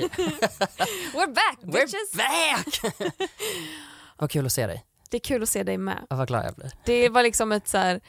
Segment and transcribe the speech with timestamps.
[0.00, 0.08] Hej!
[1.14, 2.12] We're back We're bitches!
[2.14, 2.94] back!
[4.18, 4.84] Vad kul att se dig.
[5.10, 6.06] Det är kul att se dig med.
[6.10, 6.70] Ja, Vad glad jag blir.
[6.84, 8.00] Det var liksom ett så här,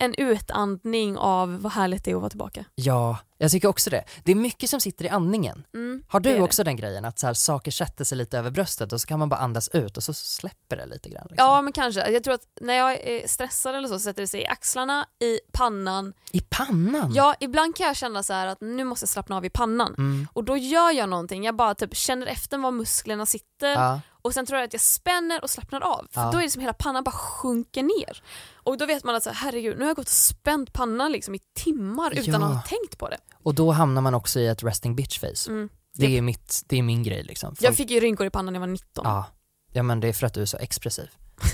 [0.00, 2.64] en utandning av vad härligt det är att vara tillbaka.
[2.74, 4.04] Ja, jag tycker också det.
[4.24, 5.64] Det är mycket som sitter i andningen.
[5.74, 6.42] Mm, Har det du det.
[6.42, 9.18] också den grejen att så här, saker sätter sig lite över bröstet och så kan
[9.18, 11.26] man bara andas ut och så släpper det lite grann?
[11.30, 11.46] Liksom.
[11.46, 12.10] Ja men kanske.
[12.10, 15.06] Jag tror att när jag är stressad eller så, så sätter det sig i axlarna,
[15.20, 16.12] i pannan.
[16.32, 17.12] I pannan?
[17.14, 19.94] Ja, ibland kan jag känna så att nu måste jag slappna av i pannan.
[19.98, 20.28] Mm.
[20.32, 24.00] Och då gör jag någonting, jag bara typ känner efter var musklerna sitter Ja.
[24.22, 26.06] Och sen tror jag att jag spänner och slappnar av.
[26.10, 26.30] För Ja.
[26.32, 28.22] då är det som hela pannan bara sjunker ner.
[28.54, 31.12] Och då vet man att så här, herregud, nu har jag gått och spänt pannan
[31.12, 32.46] liksom i timmar utan Ja.
[32.48, 33.18] att ha tänkt på det.
[33.42, 35.48] Och då hamnar man också i ett resting bitch face.
[35.50, 35.68] Mm.
[35.94, 37.54] Det, är mitt, det är min grej liksom.
[37.60, 39.04] Jag Folk- fick ju rynkor i pannan när jag var 19.
[39.06, 39.24] ja.
[39.72, 41.08] ja men det är för att du är så expressiv.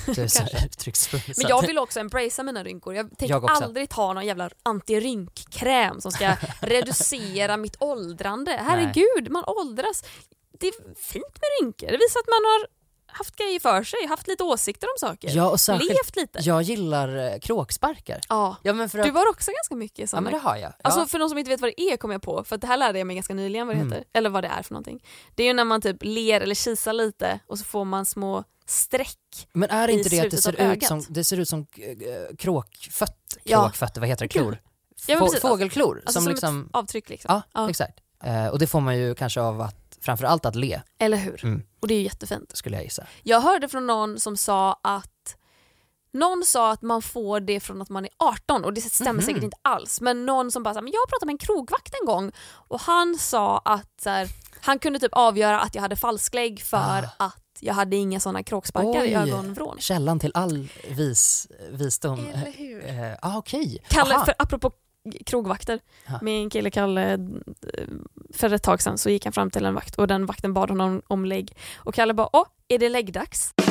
[0.15, 1.21] Du är så uttrycksfull.
[1.37, 2.95] Men jag vill också embracea mina rynkor.
[2.95, 8.61] Jag tänker Jag aldrig ta någon jävla antirynkkräm som ska reducera mitt åldrande.
[8.65, 10.05] Herregud, man åldras.
[10.61, 11.87] Det är fint med rynkor.
[11.87, 12.67] Det visar att man har
[13.19, 15.31] haft grejer för sig, haft lite åsikter om saker.
[15.37, 16.39] Ja och särskilt, Levt lite.
[16.43, 18.21] jag gillar eh, kråksparkar.
[18.29, 18.57] Ja.
[18.63, 20.25] Ja men för att, Du var också ganska mycket ja sådana.
[20.25, 20.71] men det har jag.
[20.71, 20.75] Ja.
[20.85, 22.67] Alltså för de som inte vet vad det är kommer jag på, för att det
[22.67, 23.93] här lärde jag mig ganska nyligen vad det Mm.
[23.93, 25.05] heter, eller vad det är för någonting.
[25.35, 28.45] Det är ju när man typ ler eller kisar lite och så får man små
[28.67, 29.49] streck.
[29.53, 31.61] men är i inte det att det slutet ser ut som, det ser ut som
[31.61, 33.63] äh, kråkfött, Ja.
[33.63, 34.59] kråkfötter, vad heter det, klor?
[35.07, 35.41] Ja, men Få- precis.
[35.41, 37.29] Fågelklor Alltså som som, liksom, ett avtryck liksom.
[37.35, 37.71] ja, Ja.
[37.71, 37.99] exakt.
[38.25, 41.45] Eh, och det får man ju kanske av att, framförallt att le, Eller hur?
[41.45, 41.63] Mm.
[41.81, 42.57] Och det är ju jättefint.
[42.57, 43.07] skulle jag gissa.
[43.23, 45.37] Jag hörde från någon som sa att
[46.13, 49.23] någon sa att man får det från att man är 18 och det stämmer Mhm.
[49.23, 52.07] säkert inte alls men någon som bara sa, men jag pratade med en krogvakt en
[52.07, 52.33] gång
[52.69, 54.29] och han sa att här,
[54.61, 57.27] han kunde typ avgöra att jag hade falsklägg för Ah.
[57.27, 59.77] att jag hade inga sådana kråksparkar i ögonvrån.
[59.81, 62.19] Källan till all vis, visdom.
[62.35, 62.85] Eller hur?
[62.89, 63.85] Eh, ah, okej.
[63.89, 64.25] Kalle, Aha.
[64.25, 64.71] för apropå
[65.27, 66.19] krogvakter, Ja.
[66.23, 67.19] min kille Kalle, eh,
[68.35, 70.69] för ett tag sedan så gick han fram till en vakt och den vakten bad
[70.71, 73.55] honom om lägg och Kalle bara åh, är det läggdags?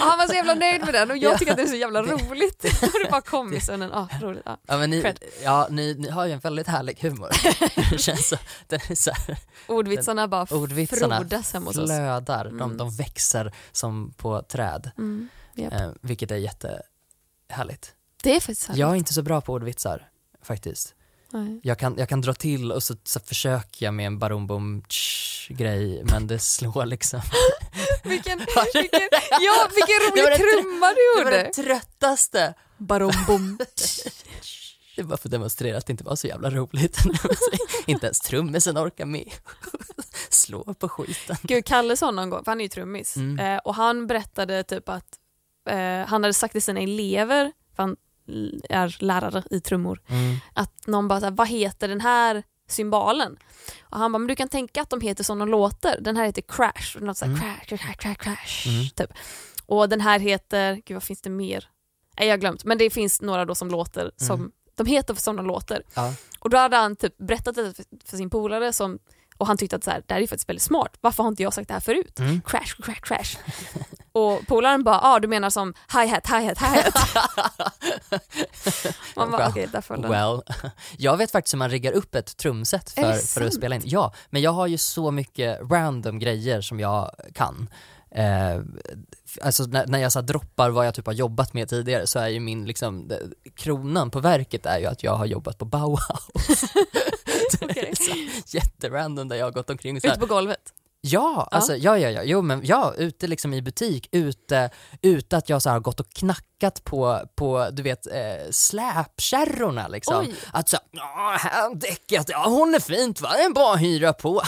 [0.00, 1.38] han var så jävla nöjd med den och jag Ja.
[1.38, 2.64] tycker att det är så jävla roligt.
[2.82, 4.42] och det bara kom i sömnen, ah, roligt.
[4.46, 4.56] Ah.
[4.66, 5.14] Ja, men ni,
[5.44, 7.30] ja, ni, ni har ju en väldigt härlig humor.
[7.90, 11.90] det känns så, den är så här, Ordvitsarna bara ordvitsarna frodas hemma hos oss.
[11.90, 12.58] flödar, Mm.
[12.58, 15.28] de, de växer som på träd, Mm.
[15.54, 15.72] Japp.
[15.72, 17.92] eh, vilket är jättehärligt.
[18.26, 18.80] Det är faktiskt härligt.
[18.80, 20.08] Jag är inte så bra på ordvitsar
[20.42, 20.94] faktiskt.
[21.30, 21.60] Nej.
[21.62, 26.02] Jag kan, jag kan dra till och så, så försöker jag med en tsch grej
[26.04, 27.20] men det slår liksom.
[28.04, 28.38] Vilken,
[28.74, 29.00] vilken,
[29.40, 31.42] ja, vilken rolig trumma du Det var gjorde!
[31.42, 32.54] det tröttaste.
[32.76, 33.58] Barom bom.
[34.96, 36.98] Det var för att demonstrera att det inte var så jävla roligt.
[37.86, 39.32] inte ens trummisen orkar med.
[40.30, 41.36] Slå på skiten.
[41.42, 43.38] Gud, Kalle sa någon gång, för han är ju trummis, Mm.
[43.38, 45.18] eh, och han berättade typ att
[45.68, 45.76] eh,
[46.06, 47.96] han hade sagt till sina elever, för han
[48.68, 50.36] är lärare i trummor, Mm.
[50.54, 53.36] att någon bara så här, vad heter den här symbolen?
[53.80, 56.26] Och han bara, men du kan tänka att de heter som de låter, den här
[56.26, 57.42] heter crash, och något så här, Mm.
[57.42, 58.88] crash, crash, crash, crash, Mm.
[58.88, 59.10] typ.
[59.66, 61.68] Och den här heter, gud vad finns det mer?
[62.18, 64.52] Nej jag har glömt, men det finns några då som låter som, Mm.
[64.74, 65.82] de heter som de låter.
[65.94, 66.14] Ja.
[66.38, 68.98] Och då hade han typ berättat det för, för sin polare som,
[69.38, 71.42] och han tyckte att så här, det här är faktiskt väldigt smart, varför har inte
[71.42, 72.18] jag sagt det här förut?
[72.18, 72.40] Mm.
[72.40, 73.38] Crash, crash, crash.
[74.12, 76.94] och polaren bara, ja ah, du menar som hi-hat, hi-hat, hi-hat.
[79.16, 80.10] Man bara, Well, okej där föll den.
[80.10, 80.42] Well,
[80.98, 83.82] jag vet faktiskt hur man riggar upp ett trumset för, för att spela in.
[83.84, 87.68] Ja, men jag har ju så mycket random grejer som jag kan.
[88.10, 88.60] Eh,
[89.42, 92.28] alltså när, när jag så droppar vad jag typ har jobbat med tidigare så är
[92.28, 93.22] ju min liksom, det-
[93.54, 96.64] kronan på verket är ju att jag har jobbat på Bauhaus.
[97.60, 100.60] här jätterandom där jag har gått omkring så här, Ute på golvet.
[101.00, 104.70] Ja, alltså, ja, ja, ja, jo men ja, ute liksom i butik, ute,
[105.02, 110.18] ute att jag så har gått och knackat på, på du vet, eh, släpkärrorna liksom.
[110.20, 110.34] Oj.
[110.52, 110.76] Att så,
[111.38, 114.42] här däcket, ja hon är fint va, bara att hyra på.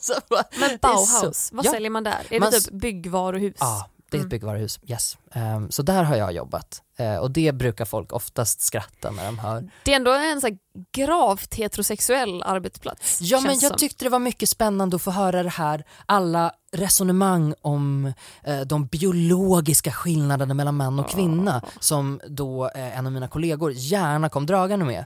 [0.00, 0.14] så,
[0.60, 1.70] Men Bauhaus, så- vad ja.
[1.70, 2.26] säljer man där?
[2.30, 3.56] Är Man det typ byggvaruhus?
[3.58, 4.28] Ja, det är ett Mm.
[4.28, 5.18] byggvaruhus, yes.
[5.32, 6.82] Ehm, så där har jag jobbat.
[6.96, 9.70] Eh, och det brukar folk oftast skratta när de hör.
[9.84, 10.48] Det är ändå en så
[10.96, 13.18] gravt heterosexuell arbetsplats.
[13.20, 13.78] Ja men jag som.
[13.78, 18.12] tyckte det var mycket spännande att få höra det här, alla resonemang om
[18.44, 23.72] eh, de biologiska skillnaderna mellan man och kvinna som då eh, en av mina kollegor
[23.72, 25.04] gärna kom dragande med.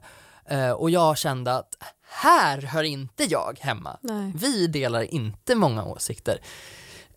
[0.77, 1.69] Och jag kände att
[2.11, 3.97] här hör inte jag hemma.
[4.01, 4.33] Nej.
[4.35, 6.39] Vi delar inte många åsikter.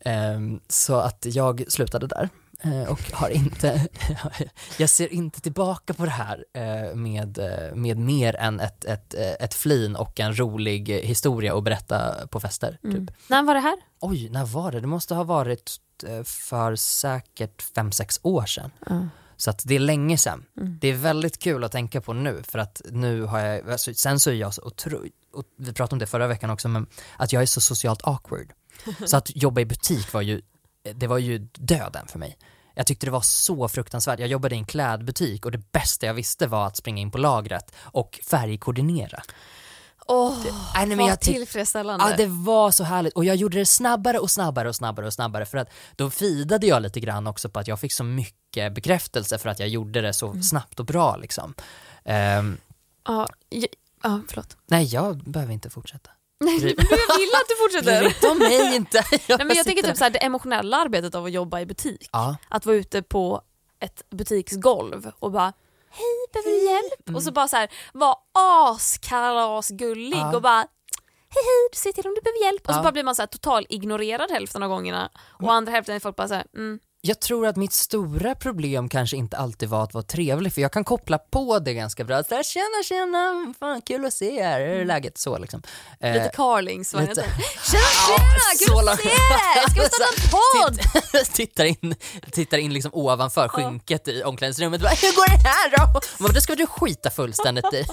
[0.06, 2.30] Ehm, så att jag slutade där
[2.64, 3.88] eh, och har inte,
[4.78, 9.14] jag ser inte tillbaka på det här eh, med, eh, med mer än ett, ett,
[9.14, 12.80] ett flin och en rolig historia att berätta på fester.
[12.84, 13.08] Mm.
[13.08, 13.18] Typ.
[13.28, 13.78] När var det här?
[14.00, 14.80] Oj, när var det?
[14.80, 15.78] Det måste ha varit
[16.24, 18.72] för säkert fem sex år sedan.
[19.38, 20.46] Så att det är länge sedan.
[20.58, 20.78] Mm.
[20.82, 24.20] Det är väldigt kul att tänka på nu för att nu har jag, alltså, sen
[24.20, 26.88] så är jag så otro, och vi pratade om det förra veckan också, men
[27.18, 28.54] att jag är så socialt awkward.
[29.06, 30.42] Så att jobba i butik var ju,
[30.96, 32.38] det var ju döden för mig.
[32.76, 34.20] Jag tyckte det var så fruktansvärt.
[34.20, 37.18] Jag jobbade i en klädbutik och det bästa jag visste var att springa in på
[37.18, 39.24] lagret och färgkoordinera.
[40.08, 40.38] Åh,
[40.76, 42.06] nej, men vad jag tillfredsställande.
[42.10, 45.14] Ja, det var så härligt och jag gjorde det snabbare och snabbare och snabbare och
[45.14, 48.74] snabbare för att då fidade jag lite grann också på att jag fick så mycket
[48.74, 50.44] bekräftelse för att jag gjorde det så Mm.
[50.44, 51.54] snabbt och bra liksom.
[52.04, 52.44] Ja,
[53.04, 53.28] ja,
[54.04, 54.58] ja, förlåt.
[54.68, 56.10] nej, jag behöver inte fortsätta.
[56.42, 58.06] Nej, men jag vill att du fortsätter.
[58.08, 59.04] inte om mig inte.
[59.12, 62.10] Nej, men jag tänker typ så här, det emotionella arbetet av att jobba i butik.
[62.12, 63.42] Ja, Att vara ute på
[63.80, 65.54] ett butiksgolv och bara
[65.94, 67.16] Hej, behöver du hjälp?
[67.18, 70.36] Och så bara så här, vara askalasgullig Ja.
[70.36, 70.66] och bara
[71.34, 72.68] Hej hej, du säger till om du behöver hjälp.
[72.68, 72.84] Och så Ja.
[72.84, 75.10] bara blir man så här total ignorerad hälften av gångerna.
[75.42, 76.80] Och andra hälften är folk bara så här, mm.
[77.04, 80.72] Jag tror att mitt stora problem kanske inte alltid var att vara trevlig för jag
[80.72, 82.24] kan koppla på det ganska bra.
[82.24, 85.18] Så tjena tjena, fan kul att se er, hur är läget?
[85.18, 85.62] Så liksom.
[86.00, 86.94] Eh, lite Carlings.
[86.94, 87.14] lite-?
[87.72, 89.70] Tjena tjena, kul att se er!
[89.70, 91.26] Ska vi starta en podd?
[91.34, 91.96] tittar in,
[92.32, 96.02] tittar in liksom ovanför skynket i omklädningsrummet bara, hur går det här då?
[96.20, 97.86] Man det ska du skita fullständigt i.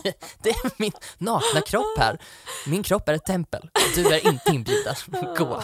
[0.42, 2.18] Det är min nakna kropp här.
[2.66, 3.70] Min kropp är ett tempel.
[3.94, 4.94] Du är inte inbjuden.
[5.38, 5.62] Gå.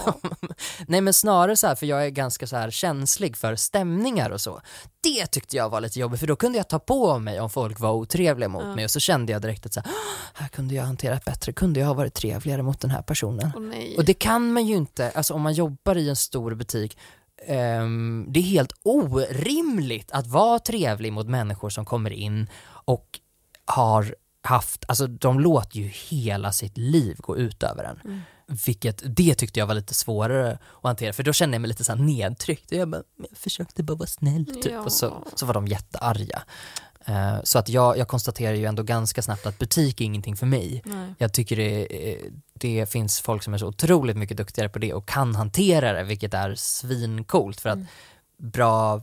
[0.88, 4.40] Nej men snarare så här, för jag är ganska så här känslig för stämningar och
[4.40, 4.60] så.
[5.00, 7.80] Det tyckte jag var lite jobbigt för då kunde jag ta på mig om folk
[7.80, 9.94] var otrevliga mot mig och så kände jag direkt att så här, "Ah,
[10.34, 13.52] här kunde jag hanterat bättre, kunde jag ha varit trevligare mot den här personen.
[13.58, 13.96] Nej.
[13.96, 16.98] Och det kan man ju inte, alltså om man jobbar i en stor butik,
[17.46, 23.20] ehm, det är helt orimligt att vara trevlig mot människor som kommer in och
[23.64, 28.00] har haft, alltså de låter ju hela sitt liv gå ut över en.
[28.04, 28.20] Mm.
[28.66, 31.84] Vilket, det tyckte jag var lite svårare att hantera för då kände jag mig lite
[31.84, 34.80] så här nedtryckt och jag bara, "Men jag försökte bara vara snäll typ Ja.
[34.80, 36.42] och så, så var de jättearga.
[37.06, 40.46] Eh, så att jag, jag konstaterar ju ändå ganska snabbt att butik är ingenting för
[40.46, 40.82] mig.
[40.84, 41.14] Nej.
[41.18, 42.18] Jag tycker det,
[42.54, 46.02] det finns folk som är så otroligt mycket duktigare på det och kan hantera det,
[46.04, 47.86] vilket är svincoolt för att Mm.
[48.38, 49.02] bra,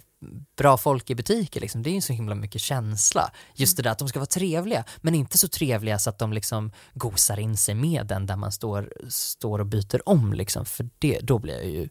[0.58, 3.32] bra folk i butiker, liksom, det är ju så himla mycket känsla.
[3.56, 6.34] Just det där att de ska vara trevliga, men inte så trevliga så att de
[6.34, 10.90] liksom gosar in sig med den där man står, står och byter om liksom, för
[11.00, 11.90] det, då blir jag ju,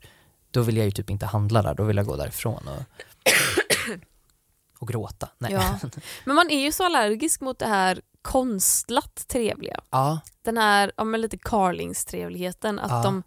[0.50, 2.82] då vill jag ju typ inte handla där, då vill jag gå därifrån och,
[4.78, 5.28] och gråta.
[5.38, 5.52] Nej.
[5.52, 5.78] Ja.
[6.24, 9.80] Men man är ju så allergisk mot det här konstlat trevliga.
[9.90, 12.78] ja, Den här ja, lite Carlings-trevligheten.
[12.78, 13.02] Att Ja.
[13.02, 13.22] de,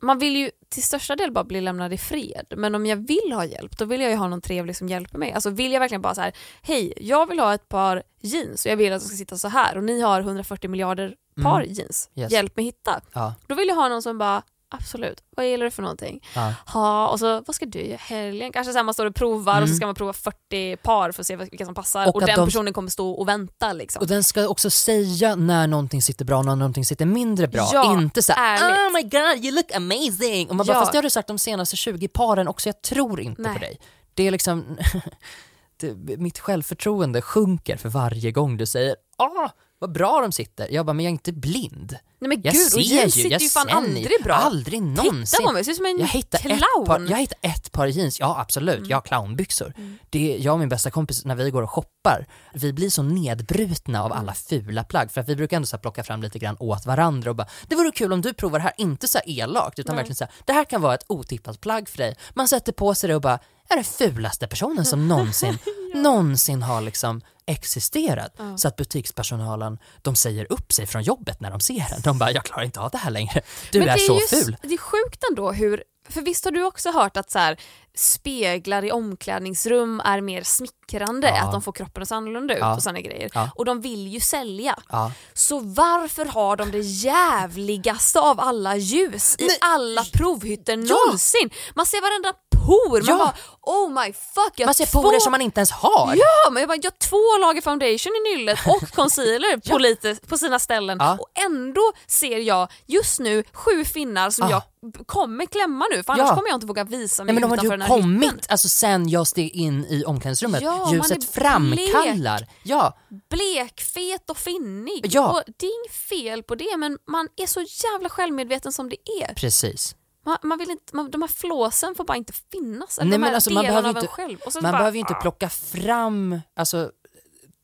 [0.00, 2.46] man vill ju till största del bara bli lämnad i fred.
[2.56, 5.18] Men om jag vill ha hjälp, då vill jag ju ha någon trevlig som hjälper
[5.18, 5.32] mig.
[5.32, 6.32] Alltså vill jag verkligen bara så här,
[6.62, 9.48] hej, jag vill ha ett par jeans och jag vill att de ska sitta så
[9.48, 12.10] här och ni har 140 miljarder par jeans.
[12.14, 12.32] Yes.
[12.32, 13.00] Hjälp mig hitta.
[13.12, 14.42] ja, Då vill jag ha någon som bara,
[14.80, 16.20] absolut, vad gillar du för någonting?
[16.34, 16.54] ja.
[16.74, 18.52] Ja, och så vad ska du göra helgen?
[18.52, 19.76] Kanske så här man står och provar och så Mm.
[19.76, 22.44] ska man prova 40 par för att se vilka som passar Och och, den de-
[22.44, 24.00] personen kommer stå och vänta liksom.
[24.00, 27.70] Och den ska också säga när någonting sitter bra och när någonting sitter mindre bra.
[27.72, 28.78] Ja, inte så här, ärligt.
[28.78, 30.48] oh my god you look amazing.
[30.50, 30.80] Och man bara, Ja.
[30.80, 33.52] fast det har du sagt de senaste 20 paren också, jag tror inte Nej.
[33.54, 33.80] på dig.
[34.14, 34.78] Det är liksom,
[35.76, 40.68] det, mitt självförtroende sjunker för varje gång du säger, ah vad bra de sitter.
[40.70, 41.96] Jag bara, men jag är inte blind.
[42.18, 44.34] Nej men Jag gud, ser och ju, sitter jag ju fan aldrig bra.
[44.34, 45.24] Aldrig någonsin.
[45.24, 46.82] Titta på mig, jag ser ut som en Jag clown.
[46.82, 49.72] ett par, jag hittade ett par jeans, ja absolut, jag har clownbyxor.
[50.10, 54.04] Det, jag och min bästa kompis, när vi går och shoppar, vi blir så nedbrutna
[54.04, 56.86] av alla fula plagg för att vi brukar ändå så plocka fram lite grann åt
[56.86, 59.96] varandra och bara, det vore kul om du provar det här, inte så elakt utan
[59.96, 62.16] verkligen så här, det här kan vara ett otippat plagg för dig.
[62.34, 65.58] Man sätter på sig det och bara, jag är den fulaste personen som någonsin,
[65.94, 68.36] någonsin har liksom existerat.
[68.56, 72.00] Så att butikspersonalen, de säger upp sig från jobbet när de ser den.
[72.02, 73.42] De bara, jag klarar inte av det här längre.
[73.72, 74.56] Du Men är så ju, ful.
[74.62, 77.56] Det är sjukt ändå hur, för visst har du också hört att så här,
[77.94, 81.42] speglar i omklädningsrum är mer smickrande, Ja.
[81.44, 82.76] att de får kroppen att se annorlunda ut Ja.
[82.76, 83.30] och sådana grejer.
[83.34, 83.50] Ja.
[83.54, 84.78] Och de vill ju sälja.
[84.88, 85.12] Ja.
[85.34, 89.58] Så varför har de det jävligaste av alla ljus i Nej.
[89.60, 90.94] alla provhytter Ja.
[90.94, 91.50] någonsin?
[91.74, 92.32] Man ser varenda
[92.66, 93.18] por, man Ja.
[93.18, 93.34] bara
[93.76, 95.02] oh my fuck, jag har Man ser två...
[95.02, 96.14] porer som man inte ens har.
[96.16, 100.16] Ja, men jag, bara, jag har två lager foundation i nyllet och concealer på, lite,
[100.28, 101.16] på sina ställen Ja.
[101.20, 104.50] och ändå ser jag just nu sju finnar som Ah.
[104.50, 104.62] jag
[105.06, 106.34] kommer klämma nu för annars Ja.
[106.34, 108.20] kommer jag inte våga visa mig Nej men de utanför har den ju här hytten.
[108.30, 112.46] kommit, alltså sen jag steg in i omklädningsrummet, Ja, ljuset framkallar.
[112.62, 112.98] Ja,
[113.30, 115.06] Blekfet och finnig.
[115.10, 115.30] Ja.
[115.30, 118.96] Och det är inget fel på det men man är så jävla självmedveten som det
[119.22, 119.34] är.
[119.34, 119.94] precis.
[120.26, 122.98] Man, man vill inte, man, de här flåsen får bara inte finnas.
[122.98, 124.38] Eller Nej, de men här alltså, man delarna behöver av en inte- själv.
[124.46, 126.90] Och så Man bara, behöver ju inte plocka fram, alltså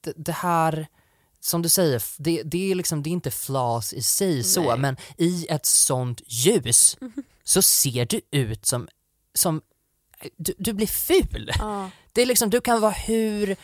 [0.01, 0.87] det, det här,
[1.41, 4.79] som du säger, det, det, är liksom, det är inte flas i sig så, Nej.
[4.79, 6.97] men i ett sånt ljus
[7.45, 8.89] så ser du ut som,
[9.35, 9.63] som
[10.37, 11.51] du, du blir ful.
[11.59, 11.91] Ja.
[12.13, 13.57] Det är liksom, du kan vara hur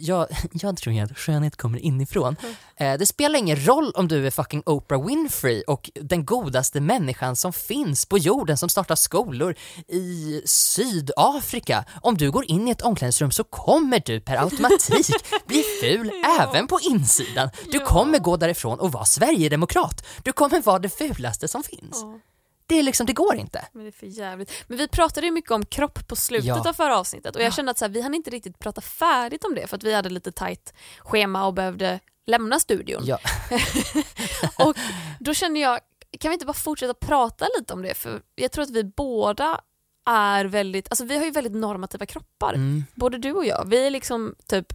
[0.00, 2.36] jag, jag tror att skönhet kommer inifrån.
[2.76, 7.36] Eh, det spelar ingen roll om du är fucking Oprah Winfrey och den godaste människan
[7.36, 9.54] som finns på jorden som startar skolor
[9.88, 11.84] i Sydafrika.
[12.02, 15.06] Om du går in i ett omklädningsrum så kommer du per automatik
[15.46, 16.10] bli ful
[16.40, 17.50] även på insidan.
[17.72, 17.84] Du Ja.
[17.86, 20.06] kommer gå därifrån och vara Sverigedemokrat.
[20.22, 22.00] Du kommer vara det fulaste som finns.
[22.02, 22.18] Ja,
[22.68, 23.64] Det är liksom, det går inte.
[23.72, 24.52] men det är för jävligt.
[24.66, 26.68] Men vi pratade ju mycket om kropp på slutet Ja.
[26.68, 27.52] av förra avsnittet och jag Ja.
[27.52, 29.94] kände att så här, vi hann inte riktigt prata färdigt om det för att vi
[29.94, 33.02] hade lite tajt schema och behövde lämna studion.
[33.06, 33.18] Ja.
[34.58, 34.76] Och
[35.20, 35.80] då känner jag,
[36.20, 37.94] kan vi inte bara fortsätta prata lite om det?
[37.94, 39.60] För jag tror att vi båda
[40.08, 42.54] är väldigt, alltså vi har ju väldigt normativa kroppar.
[42.54, 42.84] Mm.
[42.94, 43.64] Både du och jag.
[43.68, 44.66] Vi är liksom typ,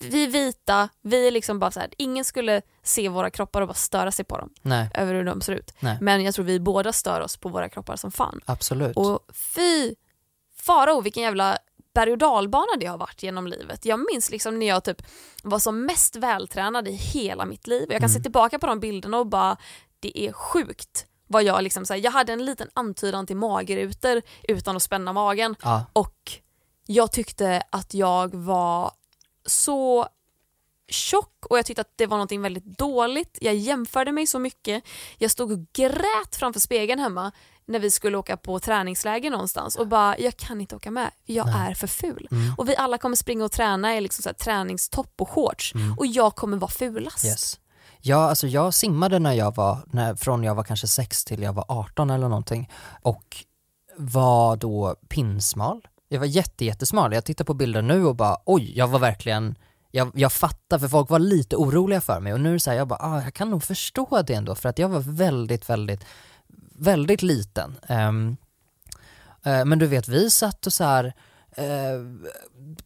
[0.00, 3.68] vi är vita, vi är liksom bara så här, ingen skulle se våra kroppar och
[3.68, 5.74] bara störa sig på dem Nej, över hur de ser ut.
[5.80, 5.98] Nej.
[6.00, 8.40] Men jag tror vi båda stör oss på våra kroppar som fan.
[8.44, 8.96] absolut.
[8.96, 9.94] Och fy
[10.56, 11.58] farao vilken jävla
[11.94, 13.84] berg och dalbana det har varit genom livet.
[13.84, 15.02] Jag minns liksom när jag typ
[15.42, 17.86] var som mest vältränad i hela mitt liv.
[17.90, 18.22] Jag kan se Mm.
[18.22, 19.56] tillbaka på de bilderna och bara,
[20.00, 24.22] det är sjukt vad jag liksom, så här, jag hade en liten antydan till magrutor
[24.42, 25.84] utan att spänna magen ja.
[25.92, 26.32] och
[26.86, 28.92] jag tyckte att jag var
[29.48, 30.08] så
[30.88, 33.38] tjock och jag tyckte att det var något väldigt dåligt.
[33.40, 34.84] Jag jämförde mig så mycket.
[35.18, 37.32] Jag stod och grät framför spegeln hemma
[37.66, 41.46] när vi skulle åka på träningsläger någonstans och bara, jag kan inte åka med, jag
[41.46, 41.70] Nej.
[41.70, 42.28] är för ful.
[42.30, 42.54] Mm.
[42.58, 45.98] Och vi alla kommer springa och träna i liksom så här träningstopp och shorts Mm.
[45.98, 47.24] och jag kommer vara fulast.
[47.24, 47.60] Yes.
[48.00, 51.52] Ja, alltså jag simmade när jag var, när, från jag var kanske 6 till jag
[51.52, 52.70] var 18 eller någonting
[53.02, 53.36] och
[53.96, 55.88] var då pinsmal.
[56.08, 57.12] Jag var jätte, jättesmal.
[57.12, 59.54] Jag tittar på bilder nu och bara oj, jag var verkligen
[59.90, 62.98] jag, jag fattar för folk var lite oroliga för mig och nu här, jag bara,
[63.02, 66.04] ah, jag kan nog förstå det ändå för att jag var väldigt, väldigt,
[66.78, 67.78] väldigt liten.
[67.88, 68.36] Ehm,
[69.44, 71.12] eh, men du vet, vi satt och så här
[71.50, 71.64] eh,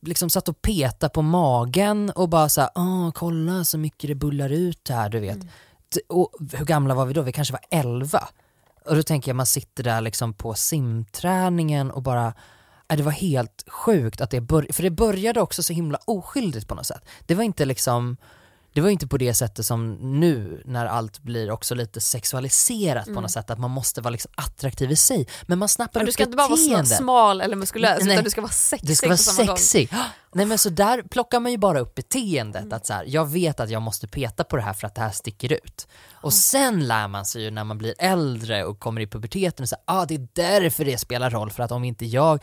[0.00, 4.14] liksom satt och peta på magen och bara så här, åh kolla så mycket det
[4.14, 5.40] bullar ut här, du vet.
[5.40, 7.22] D- Och hur gamla var vi då?
[7.22, 8.28] Vi kanske var 11.
[8.84, 12.34] Och då tänker jag man sitter där liksom på simträningen och bara,
[12.96, 16.74] det var helt sjukt att det började, för det började också så himla oskyldigt på
[16.74, 17.02] något sätt.
[17.26, 18.16] Det var inte liksom,
[18.74, 23.10] det var inte på det sättet som nu när allt blir också lite sexualiserat på
[23.10, 23.22] Mm.
[23.22, 25.28] något sätt, att man måste vara liksom attraktiv i sig.
[25.42, 28.12] Men man snappar Men upp du ska inte bara vara smal eller muskulös Nej.
[28.12, 29.92] utan du ska vara sexig Du ska vara på sexig.
[30.34, 33.60] Nej men så där plockar man ju bara upp beteendet att så här, jag vet
[33.60, 35.88] att jag måste peta på det här för att det här sticker ut.
[36.12, 39.68] Och sen lär man sig ju när man blir äldre och kommer i puberteten och
[39.68, 42.42] säger ah det är därför det spelar roll för att om inte jag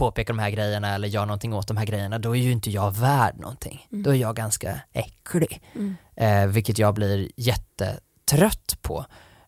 [0.00, 2.70] påpekar de här grejerna eller gör någonting åt de här grejerna då är ju inte
[2.70, 3.86] jag värd någonting.
[3.90, 5.62] Då är jag ganska äcklig.
[5.74, 5.96] Mm.
[6.16, 9.06] Eh, vilket jag blir jättetrött på.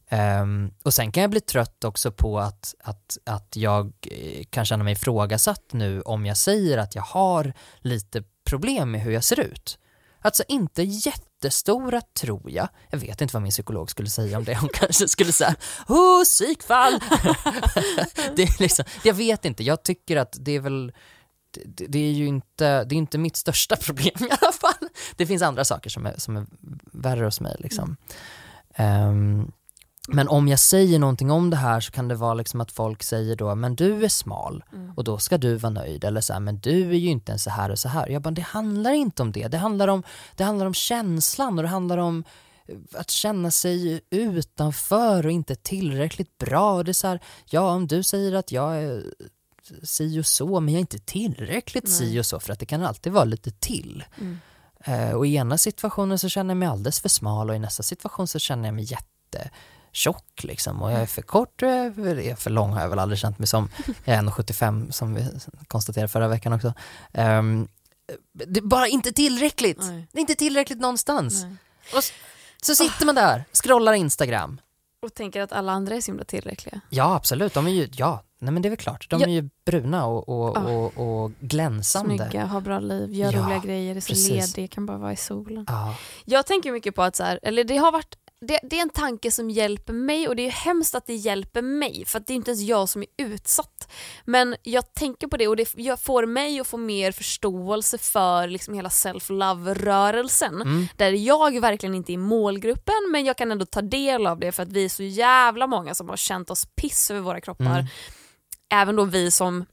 [0.09, 4.64] Ehm, och sen kan jag bli trött också på att, att, att jag eh, kan
[4.64, 9.25] känna mig ifrågasatt nu om jag säger att jag har lite problem med hur jag
[9.25, 9.78] ser ut.
[10.21, 10.82] Alltså inte
[11.44, 12.68] jättestora tror jag.
[12.90, 14.56] Jag vet inte vad min psykolog skulle säga om det.
[14.56, 15.54] Hon kanske skulle säga
[15.88, 16.92] oh, psykfall!
[18.37, 20.92] det är liksom, jag vet inte, jag tycker att det är väl
[21.64, 24.88] det, det är ju inte, det är inte mitt största problem i alla fall.
[25.16, 26.46] Det finns andra saker som är, som är
[26.92, 27.96] värre hos mig liksom.
[28.78, 29.52] Um,
[30.09, 33.02] men om jag säger någonting om det här så kan det vara liksom att folk
[33.02, 34.92] säger då, men du är smal Mm.
[34.97, 36.04] och då ska du vara nöjd.
[36.04, 38.09] Eller så här, men du är ju inte ens så här och så här.
[38.09, 39.49] Jag bara, det handlar inte om det.
[39.49, 40.02] Det handlar om,
[40.37, 42.25] det handlar om känslan och det handlar om
[42.66, 46.75] eh, att känna sig utanför och inte tillräckligt bra.
[46.75, 49.04] Och det är så här, ja om du säger att jag är
[49.82, 51.92] si och så, men jag är inte tillräckligt Nej.
[51.92, 54.04] si och så för att det kan alltid vara lite till.
[54.21, 54.38] Mm.
[54.85, 57.82] Eh, och i ena situationen så känner jag mig alldeles för smal och i nästa
[57.82, 58.85] situation så känner jag mig
[59.92, 60.82] jättetjock liksom.
[60.82, 63.38] Och jag är för kort och jag är för lång har jag väl aldrig känt
[63.38, 63.68] mig som.
[64.04, 65.26] Jag är 1,75 som vi
[65.68, 66.72] konstaterade förra veckan också.
[67.12, 67.68] Ehm,
[68.32, 69.78] det är bara inte tillräckligt.
[69.80, 70.06] Nej.
[70.12, 71.44] Det är inte tillräckligt någonstans.
[71.92, 72.12] Och s-
[72.62, 74.61] så sitter man där, scrollar Instagram.
[75.02, 76.80] Och tänker att alla andra är så himla tillräckliga.
[76.90, 79.11] Ja absolut, de är ju, ja, nej men det är väl klart.
[79.11, 79.26] De Ja.
[79.26, 80.61] är ju bruna och, och, Ja.
[80.61, 82.16] och, och glänsande.
[82.30, 85.16] Snygga, har bra liv, gör Ja, roliga grejer, är så ledig, kan bara vara i
[85.16, 85.64] solen.
[85.68, 88.14] Ja, Jag tänker mycket på att så här, eller det har varit
[88.46, 91.62] det, det är en tanke som hjälper mig och det är hemskt att det hjälper
[91.62, 93.92] mig för att det är inte ens jag som är utsatt.
[94.25, 95.66] Men jag tänker på det och det
[96.02, 100.62] får mig att få mer förståelse för liksom hela self-love-rörelsen.
[100.62, 104.38] mm, Där jag verkligen inte är i målgruppen men jag kan ändå ta del av
[104.38, 107.40] det för att vi är så jävla många som har känt oss piss över våra
[107.40, 107.78] kroppar.
[107.78, 107.87] Mm.
[108.72, 109.64] Även då vi som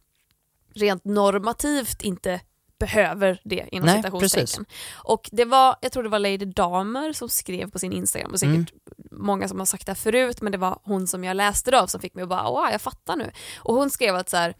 [0.73, 2.41] rent normativt inte
[2.79, 4.65] behöver det inom Nej, citationstecken.
[4.93, 8.39] Och det var, jag tror det var Lady Damer som skrev på sin Instagram och
[8.39, 8.65] säkert Mm.
[9.11, 11.81] många som har sagt det här förut men det var hon som jag läste det
[11.81, 13.31] av som fick mig att bara wow jag fattar nu.
[13.57, 14.53] Och hon skrev att så här,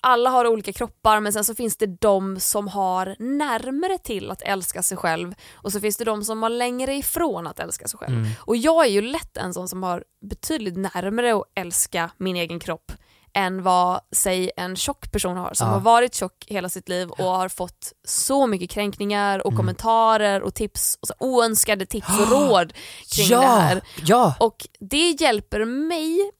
[0.00, 4.42] alla har olika kroppar men sen så finns det de som har närmare till att
[4.42, 7.98] älska sig själv och så finns det de som har längre ifrån att älska sig
[7.98, 8.16] själv.
[8.18, 8.30] Mm.
[8.40, 12.60] Och jag är ju lätt en sån som har betydligt närmare att älska min egen
[12.60, 12.92] kropp
[13.36, 15.72] än vad, säg en tjock person har som Ja.
[15.72, 19.56] har varit tjock hela sitt liv och har fått så mycket kränkningar och Mm.
[19.56, 22.72] kommentarer och tips, och så oönskade tips och råd
[23.14, 23.80] kring ja, det här.
[24.04, 24.34] Ja!
[24.40, 26.30] Och det hjälper mig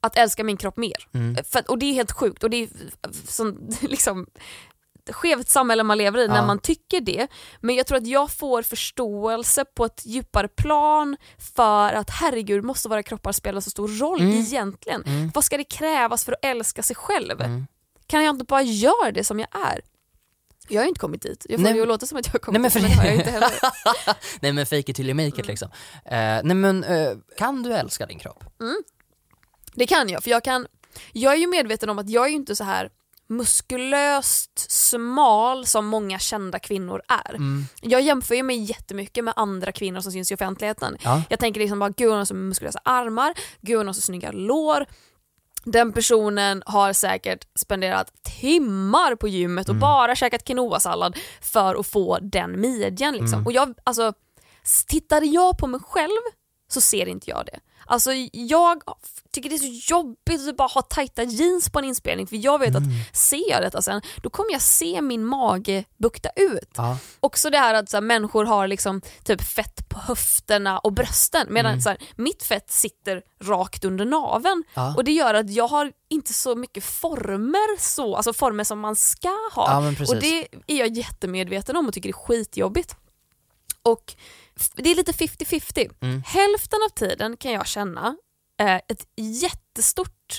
[0.00, 1.08] att älska min kropp mer.
[1.14, 1.44] Mm.
[1.44, 2.68] För, och det är helt sjukt och det är
[3.28, 4.26] som, liksom
[5.12, 6.46] skevt samhälle man lever i när Ja.
[6.46, 7.26] man tycker det.
[7.60, 11.16] Men jag tror att jag får förståelse på ett djupare plan
[11.56, 14.34] för att herregud måste våra kroppar spela så stor roll Mm.
[14.40, 15.02] egentligen.
[15.06, 15.30] Mm.
[15.34, 17.40] Vad ska det krävas för att älska sig själv?
[17.40, 17.66] Mm.
[18.06, 19.80] Kan jag inte bara göra det som jag är?
[20.68, 21.46] Jag har ju inte kommit dit.
[21.48, 22.96] Jag får Nej, ju låta som att jag har kommit Nej, men dit men det
[23.02, 23.50] har jag inte heller.
[24.40, 25.46] Nej men fake it till you make it Mm.
[25.46, 25.68] liksom.
[26.04, 26.12] Eh,
[26.44, 28.44] nej men eh, kan du älska din kropp?
[29.74, 30.66] Det kan jag, för jag kan
[31.12, 32.90] Jag är ju medveten om att jag är ju inte så här
[33.28, 37.34] muskulöst smal som många kända kvinnor är.
[37.34, 37.64] Mm.
[37.82, 40.96] Jag jämför ju mig jättemycket med andra kvinnor som syns i offentligheten.
[41.04, 41.22] Ja.
[41.30, 44.32] Jag tänker liksom bara gud hon har så muskulösa armar, gud hon har så snygga
[44.32, 44.86] lår.
[45.64, 49.80] Den personen har säkert spenderat timmar på gymmet och Mm.
[49.80, 53.14] bara käkat quinoa-sallad för att få den midjan.
[53.14, 53.34] Liksom.
[53.34, 53.46] Mm.
[53.46, 54.12] Och jag, alltså,
[54.86, 56.20] tittade jag på mig själv
[56.68, 57.60] så ser inte jag det.
[57.86, 58.82] Alltså jag
[59.32, 62.58] tycker det är så jobbigt att bara ha tajta jeans på en inspelning för jag
[62.58, 62.82] vet Mm.
[62.82, 66.70] att ser jag detta sen då kommer jag se min mage bukta ut.
[66.76, 66.96] Ja.
[67.20, 71.46] Också det här att så här, människor har liksom typ fett på höfterna och brösten
[71.50, 71.80] medan Mm.
[71.82, 74.94] så här, mitt fett sitter rakt under naveln Ja.
[74.96, 78.96] och det gör att jag har inte så mycket former så, alltså former som man
[78.96, 79.70] ska ha.
[79.96, 82.96] ja och det är jag jättemedveten om och tycker det är skitjobbigt.
[83.84, 84.14] Och
[84.74, 85.90] det är lite 50-50.
[86.00, 86.22] Mm.
[86.26, 88.16] Hälften av tiden kan jag känna
[88.60, 90.38] eh, ett jättestort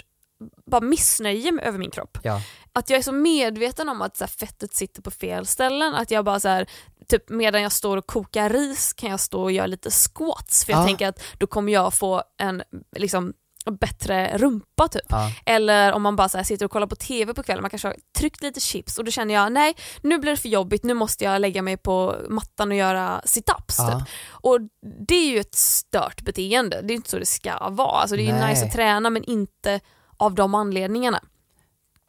[0.66, 2.42] bara missnöje över min kropp Ja.
[2.74, 6.12] att jag är så medveten om att så här, fettet sitter på fel ställen, att
[6.12, 6.70] jag bara så här,
[7.08, 10.72] typ medan jag står och kokar ris kan jag stå och göra lite squats för
[10.72, 10.86] jag Ja.
[10.86, 12.64] tänker att då kommer jag få en
[12.96, 13.34] liksom
[13.71, 15.06] bättre rumpa typ.
[15.10, 15.32] Ja.
[15.45, 17.95] Eller om man bara här, sitter och kollar på TV på kvällen, man kanske har
[18.17, 21.23] tryckt lite chips och då känner jag nej nu blir det för jobbigt, nu måste
[21.23, 23.75] jag lägga mig på mattan och göra situps.
[23.78, 23.99] Ja.
[23.99, 24.08] Typ.
[24.30, 24.60] Och
[25.08, 28.01] det är ju ett stört beteende, det är inte så det ska vara.
[28.01, 28.49] Alltså, det är ju Nej.
[28.49, 29.80] nice att träna men inte
[30.17, 31.19] av de anledningarna.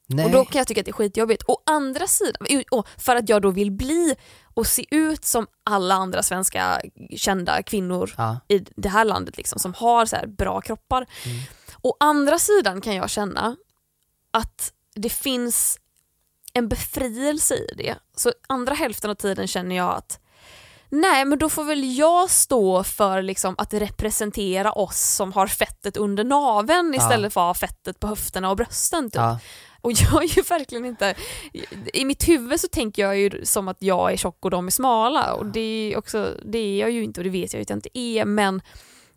[0.08, 0.24] Nej.
[0.24, 1.42] Och då kan jag tycka att det är skitjobbigt.
[1.46, 2.46] Å andra sidan,
[2.96, 4.14] för att jag då vill bli
[4.56, 6.80] och se ut som alla andra svenska
[7.16, 8.40] kända kvinnor ja.
[8.48, 11.06] i det här landet liksom, som har så här bra kroppar.
[11.24, 11.38] Mm.
[11.82, 13.56] Å andra sidan kan jag känna
[14.30, 15.78] att det finns
[16.52, 17.94] en befrielse i det.
[18.16, 20.20] Så andra hälften av tiden känner jag att
[20.88, 25.96] nej men då får väl jag stå för liksom att representera oss som har fettet
[25.96, 27.02] under naveln Ja.
[27.02, 29.04] istället för att ha fettet på höfterna och brösten.
[29.10, 29.14] Typ.
[29.14, 29.38] Ja.
[29.86, 31.14] Och jag är ju verkligen inte,
[31.92, 34.70] i mitt huvud så tänker jag ju som att jag är tjock och de är
[34.70, 35.60] smala och det
[35.92, 37.98] är, också, det är jag ju inte och det vet jag ju att jag inte
[37.98, 38.62] är men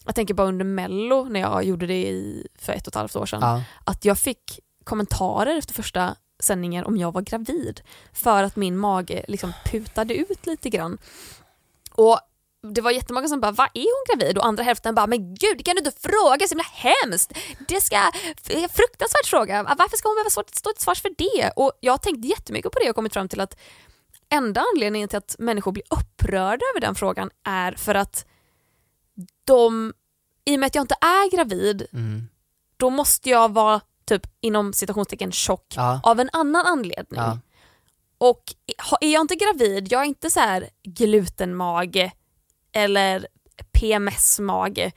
[0.06, 3.16] jag tänker bara under mello när jag gjorde det i, för ett och ett halvt
[3.16, 3.64] år sedan Ja.
[3.84, 7.82] att jag fick kommentarer efter första sändningen om jag var gravid
[8.14, 10.98] för att min mage liksom putade ut lite grann.
[11.92, 12.20] Och
[12.62, 14.38] det var jättemånga som bara, vad är hon gravid?
[14.38, 17.34] Och andra hälften bara, men gud det kan du inte fråga, så himla hemskt.
[17.68, 18.12] Det ska,
[18.70, 21.52] fruktansvärt fråga, varför ska hon behöva stå, stå till svars för det?
[21.56, 23.58] Och jag har tänkt jättemycket på det och kommit fram till att
[24.30, 28.26] enda anledningen till att människor blir upprörda över den frågan är för att
[29.46, 29.94] de,
[30.46, 32.28] i och med att jag inte är gravid, Mm.
[32.78, 36.00] då måste jag vara typ inom citationstecken tjock Ja.
[36.04, 37.20] av en annan anledning.
[37.20, 37.40] Ja.
[38.18, 38.44] Och
[39.02, 42.12] är jag inte gravid, jag är inte så här glutenmage
[42.72, 43.28] eller
[43.72, 44.92] PMS-mage,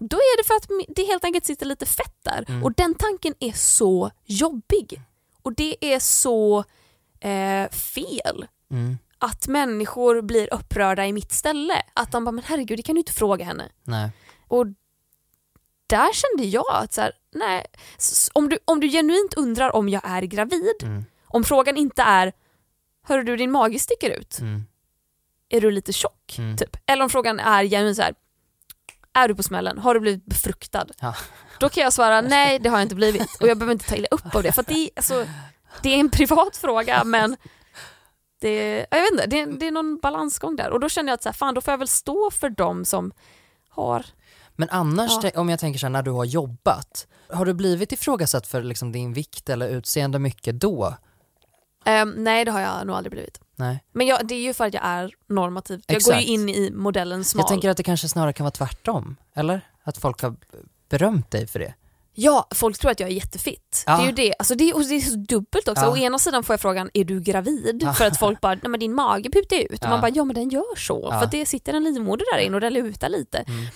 [0.00, 2.44] då är det för att det helt enkelt sitter lite fett där.
[2.48, 2.64] Mm.
[2.64, 5.02] Och den tanken är så jobbig.
[5.42, 6.64] Och det är så
[7.20, 8.98] eh, fel Mm.
[9.18, 11.82] att människor blir upprörda i mitt ställe.
[11.94, 13.68] Att de bara, men herregud det kan du inte fråga henne.
[13.84, 14.10] Nej.
[14.48, 14.66] Och
[15.86, 17.66] där kände jag att så här, nej,
[18.32, 21.04] om, du, om du genuint undrar om jag är gravid, Mm.
[21.26, 22.32] om frågan inte är
[23.02, 24.38] Hör du din mage sticker ut?
[25.48, 26.34] Är du lite tjock?
[26.38, 26.56] Mm.
[26.56, 26.76] Typ.
[26.86, 28.14] Eller om frågan är genuint så här,
[29.12, 29.78] Är du på smällen?
[29.78, 30.86] Har du blivit befruktad?
[31.00, 31.14] Ja.
[31.60, 33.96] Då kan jag svara nej det har jag inte blivit och jag behöver inte ta
[33.96, 35.26] illa upp av det för det, är, alltså,
[35.82, 37.36] det är en privat fråga men
[38.40, 41.14] det, jag vet inte, det, är- det är någon balansgång där och då känner jag
[41.14, 43.12] att så här, fan då får jag väl stå för dem som
[43.68, 44.06] har
[44.56, 45.30] Men annars, Ja.
[45.34, 48.92] om jag tänker så här, när du har jobbat, har du blivit ifrågasatt för liksom
[48.92, 50.94] din vikt eller utseende mycket då?
[51.84, 53.40] Ehm, nej det har jag nog aldrig blivit.
[53.58, 53.84] Nej.
[53.92, 55.82] Men jag, det är ju för att jag är normativ.
[55.86, 56.16] Jag Exakt.
[56.16, 57.40] går ju in i modellen smal.
[57.42, 59.60] Jag tänker att det kanske snarare kan vara tvärtom, eller?
[59.82, 60.36] Att folk har
[60.88, 61.74] berömt dig för det.
[62.20, 63.84] Ja, folk tror att jag är jättefitt.
[63.86, 63.96] Ja.
[63.96, 64.34] Det är ju det.
[64.38, 65.84] Alltså det, och det är så dubbelt också.
[65.84, 65.92] Ja.
[65.92, 67.80] Å ena sidan får jag frågan, är du gravid?
[67.84, 67.92] Ja.
[67.92, 69.84] För att folk bara, nej men din mage putar ut.
[69.84, 71.10] Och man bara, ja men den gör så.
[71.10, 73.38] För att det sitter en livmoder där inne och den lutar lite.
[73.38, 73.66] Mm.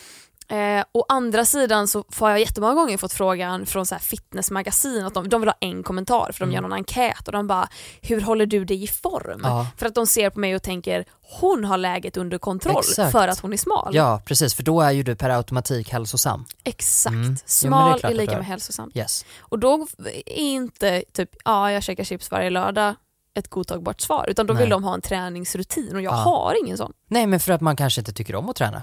[0.52, 5.14] Eh, å andra sidan så får jag jättemånga gånger fått frågan från så fitnessmagasin att
[5.14, 6.54] de, de vill ha en kommentar för de Mm.
[6.54, 7.68] gör någon enkät och de bara
[8.02, 9.66] “Hur håller du dig i form?” Ja.
[9.76, 11.04] För att de ser på mig och tänker
[11.40, 13.12] “Hon har läget under kontroll Exakt.
[13.12, 13.90] för att hon är smal”.
[13.94, 16.44] Ja, precis, för då är ju du per automatik hälsosam.
[16.64, 17.12] Exakt.
[17.14, 17.28] Mm.
[17.28, 18.44] Jo, är Smal klart är att lika med är.
[18.44, 18.90] hälsosam.
[18.94, 19.24] Yes.
[19.40, 19.86] Och då
[20.26, 22.94] är inte typ “Ja, jag käkar chips varje lördag”
[23.34, 24.62] ett godtagbart svar utan då Nej.
[24.62, 26.16] vill de ha en träningsrutin och jag Ja.
[26.16, 26.92] har ingen sån.
[27.08, 28.82] Nej men för att man kanske inte tycker om att träna.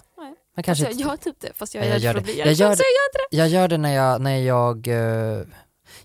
[0.60, 2.22] Man kanske Alltså, jag har typ det fast jag jag gör det.
[2.22, 3.38] bli Jag gör gör det.
[3.38, 5.42] Jag gör det när jag, när jag, eh,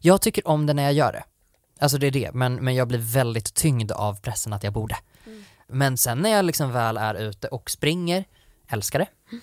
[0.01, 1.25] jag tycker om det när jag gör det.
[1.79, 4.97] Alltså det är det, men, men jag blir väldigt tyngd av pressen att jag borde.
[5.27, 5.45] Mm.
[5.69, 8.25] Men sen när jag liksom väl är ute och springer,
[8.69, 9.07] älskar det.
[9.33, 9.43] Mm.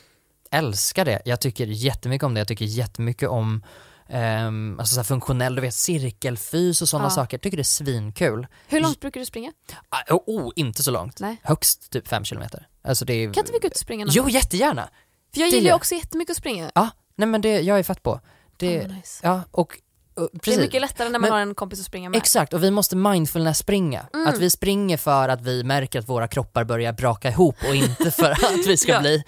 [0.51, 1.21] Älskar det.
[1.25, 2.39] Jag tycker jättemycket om det.
[2.39, 3.63] Jag tycker jättemycket om
[4.11, 7.09] ehm, alltså så här funktionell, du vet cirkelfys och sådana Ja.
[7.09, 7.37] saker.
[7.37, 8.47] Tycker det är svinkul.
[8.67, 9.51] Hur långt brukar du springa?
[9.89, 11.19] Ah, Oh, oh, inte så långt.
[11.19, 11.37] Nej.
[11.43, 12.67] Högst typ fem kilometer.
[12.83, 13.33] Alltså det är...
[13.33, 14.31] Kan inte vi gå ut och springa någon Jo, gång?
[14.31, 14.89] jättegärna!
[15.33, 16.71] För jag gillar ju också jättemycket att springa.
[16.75, 18.19] Ja, nej men det, jag är fett på.
[18.57, 19.19] Det, vad nice.
[19.23, 19.77] ja, och,
[20.15, 20.57] och Det precis.
[20.57, 22.17] är mycket lättare när man Men- har en kompis att springa med.
[22.17, 24.05] Exakt, och vi måste mindfulness springa.
[24.13, 24.27] Mm.
[24.27, 28.11] Att vi springer för att vi märker att våra kroppar börjar braka ihop och inte
[28.11, 28.99] för att vi ska Ja.
[28.99, 29.23] bli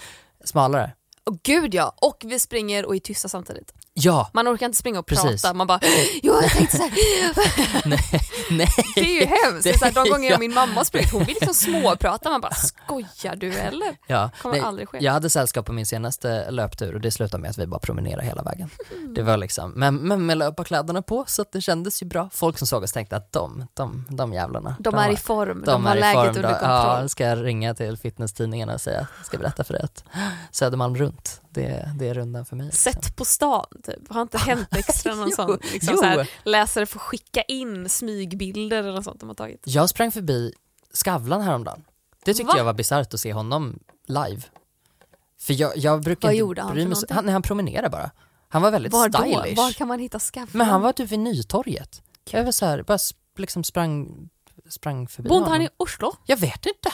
[0.46, 0.92] smalare.
[1.24, 3.74] Och gud ja, och vi springer och är tysta samtidigt.
[3.96, 5.42] Ja, Man orkar inte springa och Precis.
[5.42, 5.80] prata, man bara
[6.24, 6.92] Jo jag tänkte såhär,
[8.58, 8.70] nej.
[8.96, 9.64] det är ju hemskt.
[9.64, 10.36] Det är så här, de gånger Ja.
[10.36, 13.98] och min mamma sprungit, hon vill liksom småprata, man bara skojar du eller?
[14.08, 14.30] Ja.
[14.42, 14.98] Kommer Nej, aldrig ske.
[15.02, 18.24] jag hade sällskap på min senaste löptur och det slutade med att vi bara promenerade
[18.26, 18.70] hela vägen.
[18.98, 19.14] Mm.
[19.14, 22.30] Det var liksom, men, men med löparkläderna på så att det kändes ju bra.
[22.34, 24.76] Folk som såg oss tänkte att de, de, de jävlarna.
[24.80, 27.02] De är i form, de, de har läget form under kontroll.
[27.02, 30.04] Ja, ska jag ringa till fitnesstidningarna och säga, ska berätta för dig att
[30.52, 32.66] Södermalm runt, det, det är rundan för mig.
[32.66, 32.92] liksom.
[32.94, 36.86] Sett på stan typ, har inte hänt extra någon Jo, sån liksom så här, läsare
[36.86, 39.62] får skicka in smygbilder eller något sånt de har tagit.
[39.66, 40.54] Jag sprang förbi
[40.94, 41.84] Skavlan häromdagen.
[42.26, 42.58] Det tyckte Va?
[42.58, 44.42] jag var bisarrt att se honom live.
[45.42, 48.12] För jag, jag brukar Vad gjorde han bry mig han, han promenerade bara.
[48.50, 49.18] Han var väldigt Var då?
[49.20, 49.58] stylish.
[49.58, 50.50] Var kan man hitta Skavlan?
[50.52, 52.02] Men han var typ vid Nytorget.
[52.32, 52.98] Jag var så här, bara
[53.38, 54.30] liksom sprang,
[54.70, 55.62] sprang förbi han honom.
[55.62, 56.16] i Oslo?
[56.26, 56.92] Jag vet inte.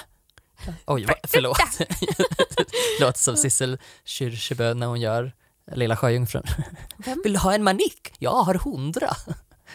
[0.86, 1.58] Oj, vad, förlåt.
[3.02, 5.34] Låter som Sissel Kyrkjebø när hon gör
[5.72, 6.44] Lilla Sjöjungfrun.
[6.98, 7.22] Vem?
[7.24, 8.14] Vill du ha en manik?
[8.20, 9.16] Jag har hundra.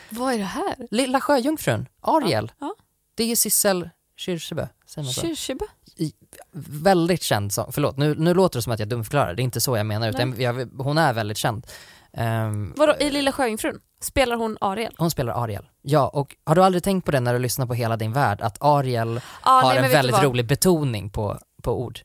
[0.08, 0.74] Vad är det här?
[0.90, 2.52] Lilla Sjöjungfrun, Ariel.
[2.60, 2.74] Ja.
[3.14, 4.66] Det är ju Sissel Kyrkjebø.
[5.20, 5.64] Kyrkjebø?
[6.52, 7.72] Väldigt känd sång.
[7.72, 9.34] Förlåt, nu, nu låter det som att jag dumförklarar.
[9.34, 10.08] Det är inte så jag menar.
[10.08, 11.66] Utan jag, hon är väldigt känd.
[12.16, 13.80] Ehm, Vadå, i Lilla Sjöjungfrun?
[14.00, 14.94] Spelar hon Ariel?
[14.98, 15.66] hon spelar Ariel.
[15.82, 18.40] Ja, och har du aldrig tänkt på det när du lyssnar på Hela din värld?
[18.40, 22.00] Att Ariel Ah, har nej, en väldigt rolig betoning på, på ord.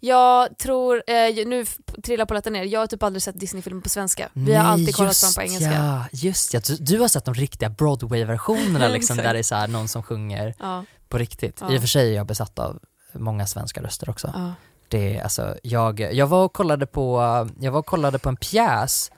[0.00, 1.64] Jag tror, eh, nu
[2.02, 4.28] trillar polletten ner, jag har typ aldrig sett Disney-filmer på svenska.
[4.32, 5.72] Vi har Nej, alltid kollat dem på engelska.
[5.72, 6.60] Ja, just ja.
[6.66, 10.54] Du, du har sett de riktiga Broadway-versionerna liksom, där det är så någon som sjunger
[10.58, 11.58] Ja, på riktigt.
[11.60, 11.72] Ja.
[11.72, 12.78] I och för sig är jag besatt av
[13.12, 14.30] många svenska röster också.
[14.34, 14.52] ja.
[14.90, 17.18] Det alltså, jag, jag var och kollade på,
[17.60, 19.10] jag var och kollade på en pjäs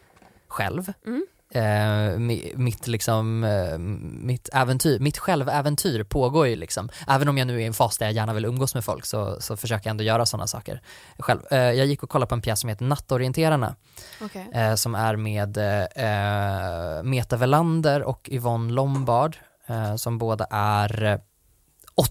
[0.51, 0.93] själv.
[1.07, 1.27] Mm.
[1.55, 3.79] Eh, mi- mitt liksom, eh,
[4.23, 6.89] mitt äventyr, mitt själväventyr pågår ju liksom.
[7.09, 9.07] Även om jag nu är i en fas där jag gärna vill umgås med folk
[9.07, 10.83] så, så försöker jag ändå göra sådana saker
[11.19, 11.41] själv.
[11.51, 13.75] Eh, jag gick och kollade på en pjäs som heter Nattorienterarna
[14.23, 14.51] Okej.
[14.55, 19.37] eh, som är med eh, Meta Velander och Yvonne Lombard
[19.67, 21.19] eh, som båda är eh,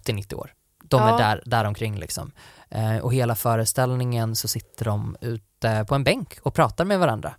[0.06, 0.54] 80-90 år.
[0.84, 1.13] De Ja.
[1.13, 2.32] är där, där omkring liksom.
[3.02, 7.34] Och hela föreställningen så sitter de ute på en bänk och pratar med varandra.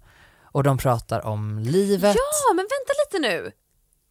[0.52, 2.16] Och de pratar om livet.
[2.16, 3.52] Ja, men vänta lite nu.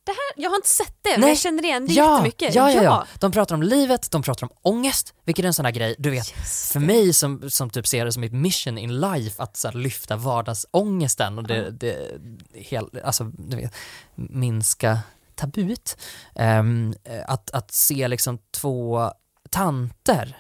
[0.04, 1.30] Det här, jag har inte sett det, men Nej.
[1.30, 2.56] jag känner igen det ja, jättemycket.
[2.56, 3.06] ja, ja, ja.
[3.20, 6.10] De pratar om livet, de pratar om ångest, vilket är en sån här grej, du
[6.10, 6.86] vet, Just för det.
[6.86, 10.16] mig som, som typ ser det som ett mission in life att så här, lyfta
[10.16, 11.70] vardagsångesten och det, Ja.
[11.70, 12.20] det
[12.54, 13.74] hel, alltså, du vet,
[14.16, 15.00] minska
[15.36, 15.98] tabut.
[16.36, 16.94] Ehm,
[17.28, 19.12] att, att se liksom två
[19.50, 20.38] tanter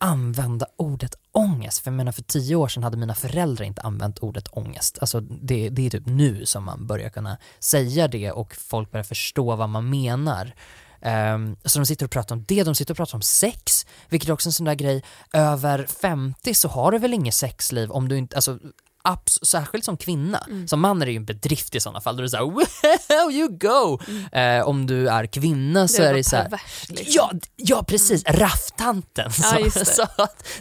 [0.00, 1.78] använda ordet ångest.
[1.78, 4.98] För jag menar för tio år sedan hade mina föräldrar inte använt ordet ångest.
[5.00, 9.04] Alltså det, det är typ nu som man börjar kunna säga det och folk börjar
[9.04, 10.54] förstå vad man menar.
[11.02, 14.28] Um, så de sitter och pratar om det, de sitter och pratar om sex, vilket
[14.28, 18.08] är också en sån där grej, över 50 så har du väl inget sexliv om
[18.08, 18.58] du inte, alltså
[19.04, 20.38] abs- särskilt som kvinna.
[20.38, 20.68] Mm.
[20.68, 23.32] Som man är det ju en bedrift i sådana fall, då är det såhär wow
[23.32, 23.98] you go!
[24.38, 27.06] Eh, om du är kvinna så det är det så här, perverst, liksom.
[27.16, 30.06] Ja, ja precis, rafftanten Ja, som, som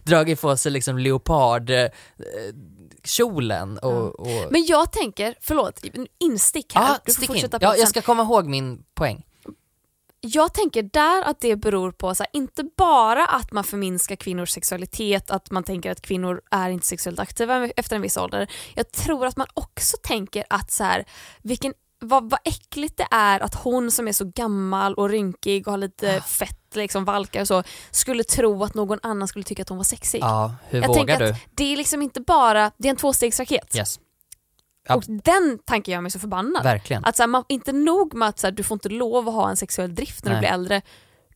[0.03, 1.87] dragit på sig liksom leopard eh,
[3.03, 5.81] kjolen och, och Men jag tänker, förlåt,
[6.19, 6.87] instick här.
[6.87, 7.35] Ja, du får stick in.
[7.35, 9.23] fortsätta Ja, jag ska komma ihåg min poäng.
[10.21, 14.49] Jag tänker där att det beror på, så här, inte bara att man förminskar kvinnors
[14.49, 18.47] sexualitet, att man tänker att kvinnor är inte sexuellt aktiva efter en viss ålder.
[18.75, 21.05] Jag tror att man också tänker att så här,
[21.41, 25.73] vilken, vad, vad äckligt det är att hon som är så gammal och rynkig och
[25.73, 29.69] har lite fett, liksom valkar och så, skulle tro att någon annan skulle tycka att
[29.69, 30.19] hon var sexig.
[30.21, 31.35] Ja, hur jag vågar du?
[31.55, 33.75] det är liksom inte bara, det är en tvåstegsraket.
[33.75, 33.99] Yes,
[34.89, 34.95] Ja.
[34.95, 36.63] Och den tanken gör mig så förbannad.
[36.63, 37.05] verkligen.
[37.05, 39.33] Att så här, man, inte nog med att så här, du får inte lov att
[39.33, 40.37] ha en sexuell drift när Nej.
[40.37, 40.81] du blir äldre,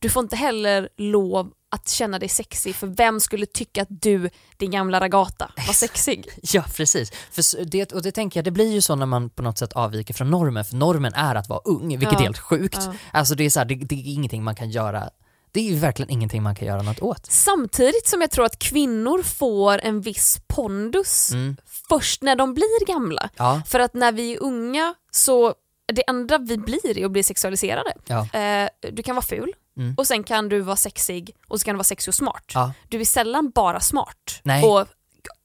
[0.00, 4.30] du får inte heller lov att känna dig sexig för vem skulle tycka att du,
[4.56, 6.26] din gamla ragata, var sexig?
[6.42, 9.42] Ja precis, för det, och det tänker jag, det blir ju så när man på
[9.42, 12.18] något sätt avviker från normen, för normen är att vara ung, vilket Ja.
[12.18, 12.78] är helt sjukt.
[12.80, 12.94] Ja.
[13.12, 15.10] Alltså det är, så här, det, det är ingenting man kan göra,
[15.54, 17.26] det är ju verkligen ingenting man kan göra något åt.
[17.26, 21.56] Samtidigt som jag tror att kvinnor får en viss pondus Mm.
[21.88, 23.28] först när de blir gamla.
[23.36, 25.54] Ja, För att när vi är unga så,
[25.92, 27.92] det enda vi blir är att bli sexualiserade.
[28.06, 29.94] ja, Eh, du kan vara ful Mm.
[29.98, 32.44] och sen kan du vara sexig och så kan du vara sexig och smart.
[32.54, 34.64] ja, Du är sällan bara smart Nej.
[34.64, 34.86] och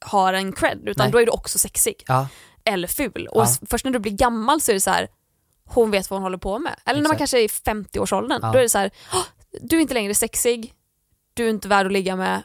[0.06, 1.12] har en cred utan Nej.
[1.12, 2.04] då är du också sexig.
[2.08, 2.28] ja,
[2.66, 3.28] eller ful.
[3.32, 5.08] Och först när du blir gammal så är det så här,
[5.66, 6.76] hon vet vad hon håller på med.
[6.86, 7.20] Eller när man Exakt.
[7.20, 8.52] kanske är i 50-årsåldern, Ja.
[8.52, 9.24] då är det så här, "Åh,
[9.60, 10.74] du är inte längre sexig,
[11.34, 12.42] du är inte värd att ligga med.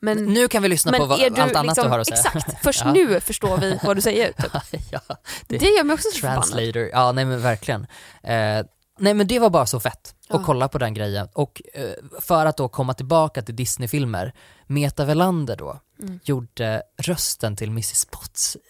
[0.00, 2.18] Men, nu kan vi lyssna på vad, allt annat liksom, du har att säga.
[2.18, 2.92] Exakt, först Ja.
[2.92, 4.32] nu förstår vi vad du säger.
[4.32, 4.52] Typ.
[4.90, 5.00] ja,
[5.46, 6.88] det- Det gör mig också så förbannad.
[6.92, 7.82] ja nej men verkligen.
[8.22, 8.64] Eh,
[8.98, 10.42] nej men det var bara så fett att Ja.
[10.46, 11.28] kolla på den grejen.
[11.32, 14.32] Och eh, för att då komma tillbaka till Disney-filmer,
[14.66, 16.20] Meta Velander då, Mm.
[16.24, 18.56] gjorde rösten till Mrs Potts.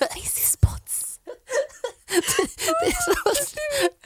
[0.00, 0.81] Mrs Potts.
[2.12, 3.14] Det är så...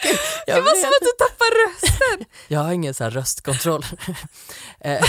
[0.03, 2.27] Det Jag, var som att du tappade rösten.
[2.49, 3.85] jag har ingen så här röstkontroll.
[4.81, 5.03] Eh,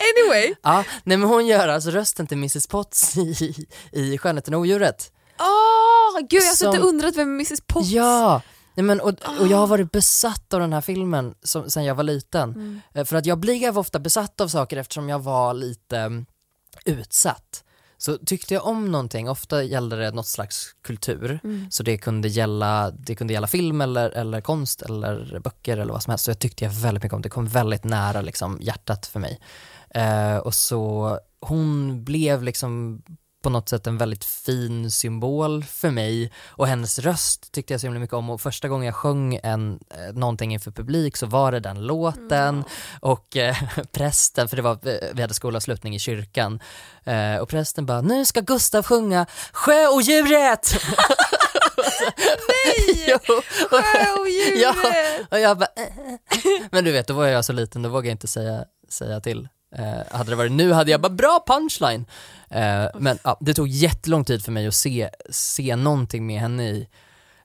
[0.00, 0.54] anyway.
[0.62, 3.54] ja, nej men hon gör alltså rösten till Mrs Potts i,
[3.92, 5.12] i Skönheten och odjuret.
[5.38, 8.42] Åh, gud jag har suttit och undrat vem Mrs Potts Ja!
[8.74, 9.08] Nej, men, och,
[9.40, 9.66] och jag har Ah.
[9.66, 12.50] varit besatt av den här filmen som, sen jag var liten.
[12.50, 12.80] Mm.
[12.94, 16.26] Eh, För att jag blev ofta besatt av saker eftersom jag var lite mm,
[16.84, 17.64] utsatt.
[18.02, 21.40] Så tyckte jag om någonting, ofta gällde det något slags kultur.
[21.44, 21.70] Mm.
[21.70, 26.02] Så det kunde gälla, det kunde gälla film eller, eller konst eller böcker eller vad
[26.02, 26.24] som helst.
[26.24, 29.40] Så jag tyckte jag väldigt mycket om det, kom väldigt nära liksom, hjärtat för mig.
[29.90, 33.02] Eh, och så hon blev liksom
[33.42, 36.32] på något sätt en väldigt fin symbol för mig.
[36.48, 38.30] Och hennes röst tyckte jag så himla mycket om.
[38.30, 42.64] Och första gången jag sjöng en, eh, någonting inför publik så var det den låten
[43.00, 43.56] och eh,
[43.92, 46.60] prästen, för det var, eh, vi hade skolavslutning i kyrkan
[47.04, 50.74] eh, och prästen bara nu ska Gustav sjunga Sjöodjuret!
[52.48, 53.04] Nej!
[53.08, 53.34] jo,
[53.70, 54.28] och,
[54.62, 54.74] ja,
[55.30, 56.68] och jag bara eh.
[56.70, 59.48] men du vet då var jag så liten, då vågade jag inte säga, säga till
[59.76, 62.04] Eh, hade det varit nu hade jag bara bra punchline.
[62.50, 66.68] Eh, men ja, det tog jättelång tid för mig att se, se någonting med henne
[66.68, 66.88] i.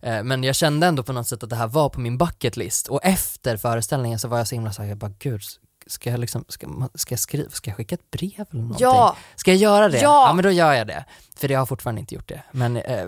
[0.02, 2.58] Eh, men jag kände ändå på något sätt att det här var på min bucket
[2.58, 5.42] list och efter föreställningen så var jag så himla såhär, jag bara gud,
[5.88, 8.84] ska jag liksom, ska, ska jag skriva, ska jag skicka ett brev eller någonting?
[8.84, 10.02] Ja, Ska jag göra det?
[10.02, 10.34] Ja.
[10.36, 11.06] men då gör jag det.
[11.38, 12.44] För jag har fortfarande inte gjort det.
[12.52, 13.08] Men eh,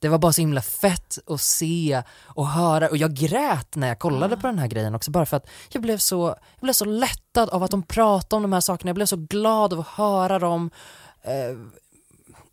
[0.00, 3.98] det var bara så himla fett att se och höra och jag grät när jag
[3.98, 6.84] kollade på den här grejen också bara för att jag blev så, jag blev så
[6.84, 9.86] lättad av att de pratade om de här sakerna, jag blev så glad av att
[9.86, 10.70] höra dem
[11.22, 11.56] eh,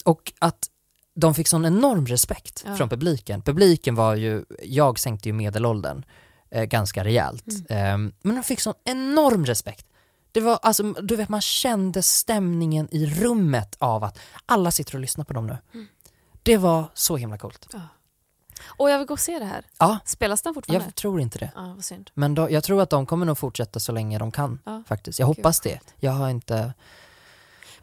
[0.03, 0.69] och att
[1.15, 2.75] de fick sån enorm respekt Ja.
[2.75, 3.41] från publiken.
[3.41, 6.05] Publiken var ju, jag sänkte ju medelåldern
[6.51, 9.85] eh, ganska rejält, eh, men de fick sån enorm respekt.
[10.31, 15.01] Det var alltså, du vet man kände stämningen i rummet av att alla sitter och
[15.01, 15.57] lyssnar på dem nu.
[15.73, 15.87] Mm.
[16.43, 17.73] Det var så himla coolt.
[18.65, 19.65] och jag vill gå och se det här.
[19.79, 20.85] Ja, Spelas den fortfarande?
[20.85, 21.51] jag tror inte det.
[21.55, 22.09] Ja, vad synd.
[22.13, 24.83] Men då, jag tror att de kommer nog fortsätta så länge de kan Ja.
[24.87, 25.19] faktiskt.
[25.19, 25.79] Jag hoppas det.
[25.99, 26.73] Jag har inte...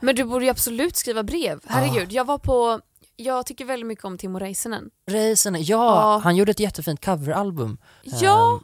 [0.01, 1.61] Men du borde ju absolut skriva brev.
[1.67, 2.81] Herregud, jag var på,
[3.17, 4.91] jag tycker väldigt mycket om Timo Räisänen.
[5.07, 6.21] Reisen, ja, Ja.
[6.25, 7.79] han gjorde ett jättefint coveralbum.
[8.03, 8.61] Ja,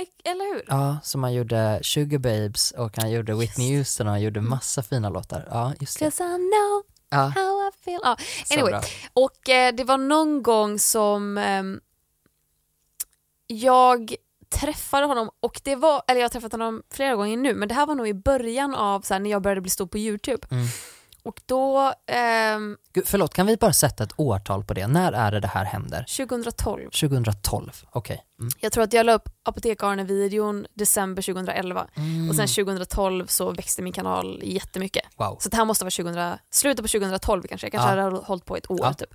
[0.00, 0.64] e- eller hur?
[0.68, 4.82] Ja, som han gjorde Sugar Babes och han gjorde Whitney Houston och han gjorde massa
[4.82, 5.48] fina låtar.
[5.50, 6.04] Ja, just det.
[6.04, 8.00] 'Cause I know Ja, how I feel.
[8.02, 8.80] Ja, så anyway.
[9.12, 11.80] Och eh, det var någon gång som ehm,
[13.46, 14.14] jag
[14.50, 17.74] träffade honom och det var, eller jag har träffat honom flera gånger nu, men det
[17.74, 20.46] här var nog i början av så här, när jag började bli stor på YouTube.
[20.50, 20.66] Mm.
[21.22, 24.86] Och då, ehm, Gud, förlåt, kan vi bara sätta ett årtal på det?
[24.86, 26.04] När är det det här händer?
[26.16, 28.24] 2012, 2012, okej.
[28.40, 28.50] Mm.
[28.60, 32.28] jag tror att jag la upp Apotek-Arne-videon december 2011 Mm.
[32.28, 35.02] och sen 2012 så växte min kanal jättemycket.
[35.16, 35.36] Wow.
[35.40, 38.02] Så det här måste vara 2000, slutet på 2012 kanske, jag kanske Ja.
[38.04, 38.92] hade hållit på ett år Ja.
[38.94, 39.14] typ.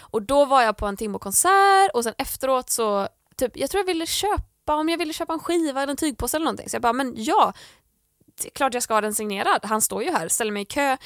[0.00, 3.86] Och då var jag på en Timbo-konsert och sen efteråt så, typ, jag tror jag
[3.86, 6.68] ville köpa, om jag ville köpa en skiva eller en tygpåse eller någonting.
[6.70, 7.52] Så jag bara, men ja,
[8.54, 9.60] klart jag ska ha den signerad.
[9.62, 10.96] Han står ju här, ställer mig i kö.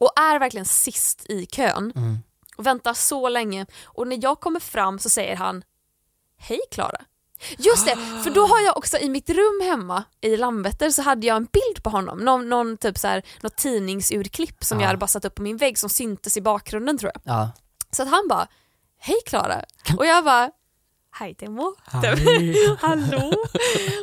[0.00, 2.18] Och är verkligen sist i kön Mm.
[2.56, 5.62] och väntar så länge och när jag kommer fram så säger han
[6.38, 7.00] Hej Klara.
[7.58, 11.26] Just det, för då har jag också i mitt rum hemma i Landvetter så hade
[11.26, 14.82] jag en bild på honom, någon, någon typ så här, något tidningsurklipp som Ja.
[14.82, 17.22] jag hade bara satt upp på min vägg som syntes i bakgrunden tror jag.
[17.34, 17.50] Ja.
[17.90, 18.46] Så att han bara
[18.98, 19.64] Hej Klara
[19.98, 20.50] och jag bara
[21.12, 21.74] Hej Timo,
[22.80, 23.34] hallå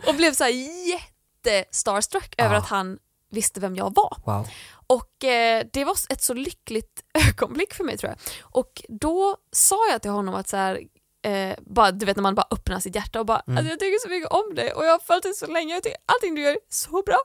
[0.08, 0.52] och blev så här
[0.90, 2.98] jätte starstruck över att han
[3.32, 4.18] visste vem jag var.
[4.26, 4.48] Wow.
[4.88, 8.20] Och eh, det var ett så lyckligt ögonblick för mig tror jag.
[8.42, 10.82] Och då sa jag till honom att så här,
[11.26, 13.58] eh, bara, du vet när man bara öppnar sitt hjärta och bara Mm.
[13.58, 15.84] alltså, jag tycker så mycket om dig och jag har följt dig så länge, jag
[15.84, 17.18] tycker allting du gör är så bra.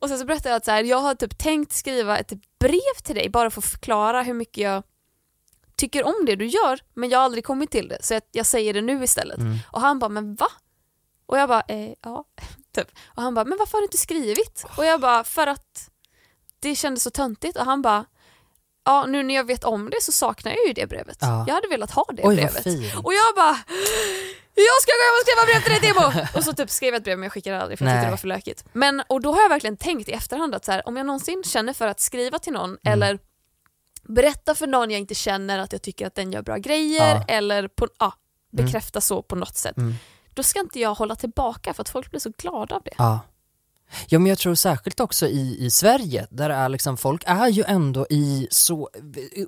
[0.00, 2.94] Och sen så berättade jag att så här, jag har typ tänkt skriva ett brev
[3.04, 4.82] till dig bara för att förklara hur mycket jag
[5.76, 8.46] tycker om det du gör men jag har aldrig kommit till det så jag, jag
[8.46, 9.38] säger det nu istället.
[9.38, 9.56] Mm.
[9.72, 10.46] Och han bara, men va?
[11.26, 12.24] Och jag bara, eh, ja,
[12.74, 12.88] typ.
[13.06, 14.64] Och han bara, men varför har du inte skrivit?
[14.76, 15.90] Och jag bara, för att
[16.60, 17.56] det kändes så töntigt.
[17.58, 18.04] Och han bara,
[18.84, 21.18] ja nu när jag vet om det så saknar jag ju det brevet.
[21.20, 21.44] Ja.
[21.48, 22.66] Jag hade velat ha det Oj brevet.
[23.04, 23.58] Och jag bara,
[24.54, 26.38] jag ska gå hem och skriva brev till dig Timo!
[26.38, 28.06] Och så typ skrev jag ett brev men jag skickade det aldrig för jag tyckte
[28.06, 28.64] det var för lökigt.
[28.72, 31.42] Men, och då har jag verkligen tänkt i efterhand att så här, om jag någonsin
[31.46, 32.92] känner för att skriva till någon Mm.
[32.92, 33.18] eller
[34.02, 37.24] berätta för någon jag inte känner att jag tycker att den gör bra grejer Ja.
[37.28, 38.12] eller på, ja,
[38.52, 39.94] bekräfta så på något sätt Mm.
[40.34, 42.94] då ska inte jag hålla tillbaka för att folk blir så glada av det.
[42.98, 43.20] Ja.
[44.08, 47.48] Ja men jag tror särskilt också i, i Sverige där det är liksom, folk är
[47.48, 48.88] ju ändå i så,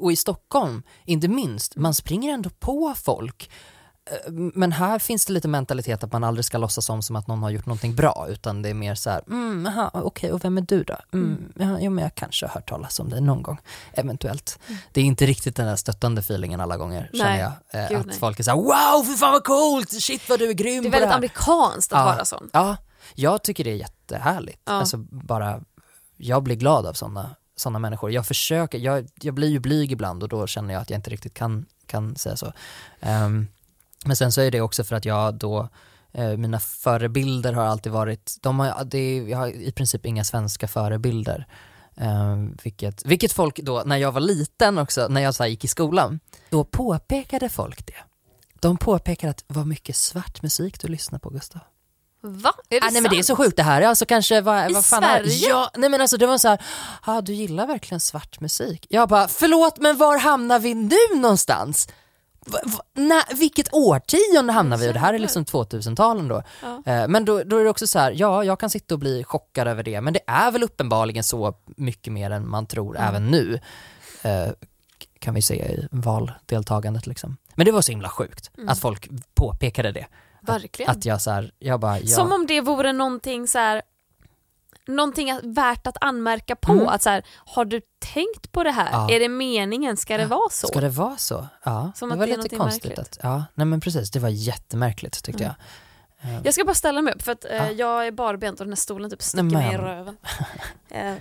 [0.00, 3.50] och i Stockholm inte minst, man springer ändå på folk.
[4.10, 7.26] Eh, Men här finns det lite mentalitet att man aldrig ska låtsas om som att
[7.26, 10.44] någon har gjort någonting bra utan det är mer så här, mm, aha, okej och
[10.44, 10.96] vem är du då?
[11.12, 13.58] Mm, ja, ja men jag kanske har hört talas om dig någon gång,
[13.92, 14.58] eventuellt.
[14.92, 17.40] Det är inte riktigt den där stöttande feelingen alla gånger känner Nej,
[17.72, 17.82] jag.
[17.82, 18.16] Eh, gud, att nej.
[18.18, 20.90] folk är såhär wow för fan vad coolt, shit vad du är grym Det är
[20.90, 21.16] det väldigt här.
[21.16, 22.04] amerikanskt att Ja.
[22.04, 22.50] vara sån.
[22.52, 22.76] Ja,
[23.14, 23.76] jag tycker det är
[24.10, 24.60] jättehärligt.
[24.64, 24.72] Ja.
[24.72, 25.60] Alltså bara,
[26.16, 28.12] jag blir glad av sådana såna människor.
[28.12, 31.10] Jag försöker, jag, jag blir ju blyg ibland och då känner jag att jag inte
[31.10, 32.52] riktigt kan, kan säga så.
[33.00, 33.46] Ehm,
[34.04, 35.68] men sen så är det också för att jag då,
[36.12, 40.68] eh, mina förebilder har alltid varit, de har, det, jag har i princip inga svenska
[40.68, 41.46] förebilder.
[41.96, 45.68] Ehm, vilket, vilket folk då, när jag var liten också, när jag så gick i
[45.68, 48.04] skolan, då påpekade folk det.
[48.60, 51.60] De påpekade att vad mycket svart musik du lyssnar på Gustav.
[52.20, 52.52] Va?
[52.70, 53.38] Är det Ah, nej men det är så sant?
[53.38, 55.46] sjukt det här, alltså kanske vad, I vad fan Sverige?
[55.46, 56.62] Är, ja, nej men alltså det var så här,
[57.02, 58.86] ah, du gillar verkligen svart musik.
[58.90, 61.88] Jag bara, förlåt men var hamnar vi nu någonstans?
[62.46, 64.88] Va, va, när, vilket årtionde hamnar vi?
[64.88, 66.42] Och det här är liksom 2000-talen då.
[66.62, 66.92] Ja.
[66.92, 69.24] Eh, men då, då är det också så här, ja jag kan sitta och bli
[69.24, 73.08] chockad över det, men det är väl uppenbarligen så mycket mer än man tror Mm.
[73.08, 73.60] även nu.
[74.22, 74.48] Eh,
[75.18, 77.36] kan vi se i valdeltagandet liksom.
[77.54, 78.68] Men det var så himla sjukt Mm.
[78.68, 80.06] att folk påpekade det.
[80.52, 80.90] Verkligen.
[80.90, 82.06] Att jag så här, jag bara, ja.
[82.16, 83.82] Som om det vore någonting så här
[84.86, 86.72] någonting värt att anmärka på.
[86.72, 86.88] Mm.
[86.88, 88.88] Att så här, har du tänkt på det här?
[88.92, 89.10] Ja.
[89.10, 89.96] Är det meningen?
[89.96, 90.66] Ska det vara så?
[90.66, 91.46] Ska det vara så?
[91.62, 92.84] Ja, Som det var det lite konstigt.
[92.84, 92.98] märkligt.
[92.98, 95.54] Att, ja, nej men precis, det var jättemärkligt tyckte Mm.
[96.20, 96.30] jag.
[96.30, 97.70] Eh, Jag ska bara ställa mig upp för att eh, Ja.
[97.70, 100.16] jag är barbent och den här stolen typ sticker mig i röven.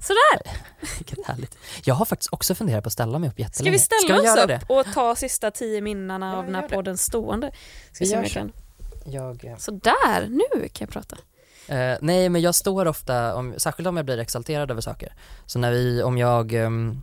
[0.00, 0.56] Sådär,
[0.98, 1.58] Vilket härligt.
[1.84, 3.72] Jag har faktiskt också funderat på att ställa mig upp ska jättelänge.
[3.72, 4.74] vi ställa Ska vi oss upp det?
[4.74, 7.50] och ta sista tio minnena Ja, av den här podden stående?
[7.92, 8.38] Ska Vi se om gör jag så.
[8.38, 8.52] kan.
[9.12, 11.16] Jag, eh, Sådär, nu kan jag prata.
[11.68, 15.12] Eh, nej men jag står ofta, om, särskilt om jag blir exalterad över saker.
[15.46, 17.02] Så när vi, om jag, ehm,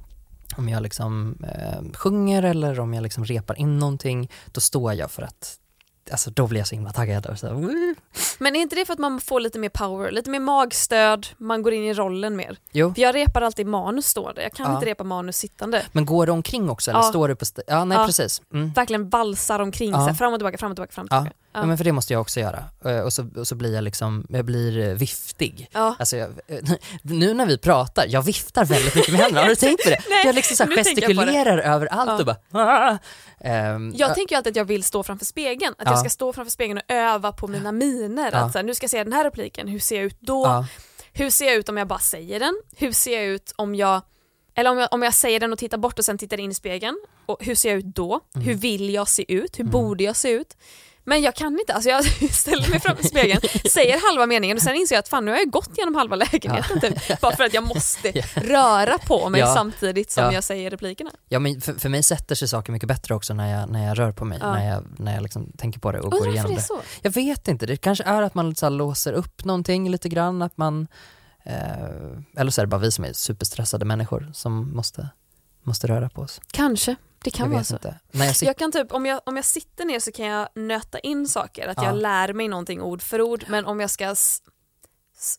[0.57, 5.11] om jag liksom eh, sjunger eller om jag liksom repar in någonting, då står jag
[5.11, 5.55] för att,
[6.11, 7.47] alltså då blir jag så himla taggad och så!
[8.39, 11.61] Men är inte det för att man får lite mer power, lite mer magstöd, man
[11.61, 12.57] går in i rollen mer?
[12.71, 14.75] Jo, För jag repar alltid manus stående, jag kan Ja.
[14.75, 15.85] inte repa manus sittande.
[15.91, 17.03] men går du omkring också eller Ja.
[17.03, 18.05] står du på, ja nej Ja.
[18.05, 18.41] precis.
[18.53, 18.71] Mm.
[18.71, 19.97] Verkligen valsar omkring, Ja.
[19.97, 21.31] så här, fram och tillbaka, fram och tillbaka, fram och tillbaka.
[21.53, 21.65] Ja.
[21.65, 22.63] men för det måste jag också göra.
[22.85, 25.69] Eh, Och så, och så blir jag liksom, jag blir eh, viftig.
[25.71, 25.95] Ja.
[25.99, 26.29] Alltså jag,
[27.01, 29.99] nu när vi pratar, jag viftar väldigt mycket med händerna, har du tänkt på det?
[30.09, 32.19] Nej, jag liksom så gestikulerar överallt Ja.
[32.19, 32.99] och bara.
[33.39, 35.91] Ehm, Jag ja, tänker ju alltid att jag vill stå framför spegeln, att Ja.
[35.91, 38.29] jag ska stå framför spegeln och öva på mina miner.
[38.31, 38.37] Ja.
[38.37, 40.43] Att så här, nu ska jag säga den här repliken, hur ser jag ut då?
[40.45, 40.65] ja,
[41.13, 42.61] Hur ser jag ut om jag bara säger den?
[42.77, 44.01] Hur ser jag ut om jag
[44.55, 46.53] eller om jag, om jag säger den och tittar bort och sen tittar in i
[46.53, 48.19] spegeln, och hur ser jag ut då?
[48.35, 48.47] Mm.
[48.47, 49.59] Hur vill jag se ut?
[49.59, 50.57] Hur borde jag se ut?
[51.05, 53.41] Men jag kan inte, alltså jag ställer mig framför spegeln,
[53.71, 56.15] säger halva meningen och sen inser jag att fan nu har jag gått genom halva
[56.15, 59.53] lägenheten typ, bara för att jag måste röra på mig Ja.
[59.53, 60.33] samtidigt som Ja.
[60.33, 61.11] jag säger replikerna.
[61.29, 63.99] ja men för, för mig sätter sig saker mycket bättre också när jag, när jag
[63.99, 66.51] rör på mig, när jag, när jag liksom tänker på det och Undrar går igenom
[66.51, 66.61] det är det.
[66.63, 66.81] så?
[67.01, 70.57] Jag vet inte, det kanske är att man så låser upp någonting lite grann, att
[70.57, 70.87] man,
[71.43, 71.53] eh,
[72.37, 75.07] eller så är det bara vi som är superstressade människor som måste,
[75.63, 76.41] måste röra på oss.
[76.51, 77.73] Kanske, det kan jag vara så.
[77.75, 77.99] inte.
[78.11, 81.27] Jag Jag kan typ, om jag, om jag sitter ner så kan jag nöta in
[81.27, 81.85] saker, att Ja.
[81.85, 84.41] jag lär mig någonting ord för ord, men om jag ska s-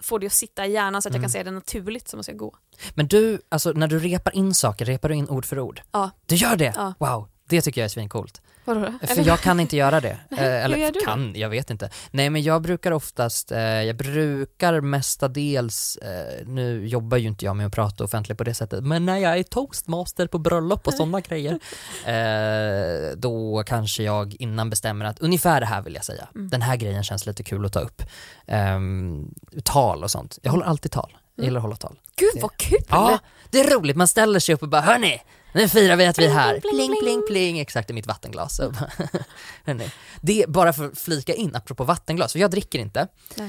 [0.02, 1.22] få det att sitta i hjärnan så att jag Mm.
[1.24, 2.56] kan se det naturligt som man ska gå.
[2.94, 5.82] Men du, alltså när du repar in saker, repar du in ord för ord?
[5.92, 6.10] Ja.
[6.26, 6.72] Du gör det?
[6.76, 6.94] Ja.
[6.98, 8.40] Wow, det tycker jag är svincoolt.
[8.64, 9.06] Vadå då?
[9.06, 10.18] För jag kan inte göra det.
[10.38, 11.90] Eller kan, jag vet inte.
[12.10, 17.56] Nej men jag brukar oftast, eh, jag brukar mestadels, eh, nu jobbar ju inte jag
[17.56, 20.94] med att prata offentligt på det sättet, men när jag är toastmaster på bröllop och
[20.94, 21.58] sådana grejer,
[22.06, 26.28] eh, då kanske jag innan bestämmer att ungefär det här vill jag säga.
[26.34, 26.48] Mm.
[26.48, 28.02] Den här grejen känns lite kul att ta upp.
[28.46, 29.34] Ehm,
[29.64, 30.38] tal och sånt.
[30.42, 31.16] Jag håller alltid tal.
[31.36, 31.98] Jag gillar att hålla tal.
[32.16, 32.78] Gud vad kul!
[32.88, 33.18] Ja,
[33.50, 33.96] det är roligt.
[33.96, 35.20] Man ställer sig upp och bara hörni,
[35.54, 36.60] nu firar vi att vi är här.
[36.60, 37.58] Pling, pling, Pling.
[37.58, 38.60] Exakt i mitt vattenglas.
[40.20, 43.08] Det är bara för att flika in, apropå vattenglas, för jag dricker inte.
[43.34, 43.46] Nej.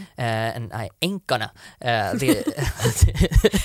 [0.55, 1.45] Eh, nej, änkorna.
[1.79, 1.89] Eh,
[2.19, 2.19] det,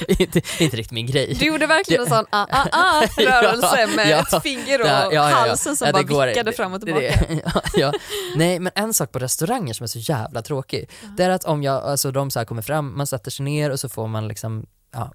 [0.08, 0.22] det är
[0.62, 1.36] inte, riktigt min grej.
[1.38, 5.12] Du gjorde verkligen en sån ah, ah, ah rörelse med Ja, ett finger och Ja,
[5.12, 6.86] ja, halsen som det bara går- vickade det- fram och det-
[7.16, 7.60] tillbaka.
[7.74, 7.92] det-.
[8.36, 11.62] Nej men en sak på restauranger som är så jävla tråkig, det är att om
[11.62, 14.28] jag, alltså de så här kommer fram, man sätter sig ner och så får man
[14.28, 15.12] liksom, ja,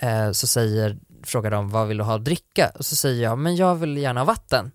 [0.00, 2.72] eh, så säger, frågar de vad vill du ha att dricka?
[2.74, 4.70] Och så säger jag, men jag vill gärna ha vatten.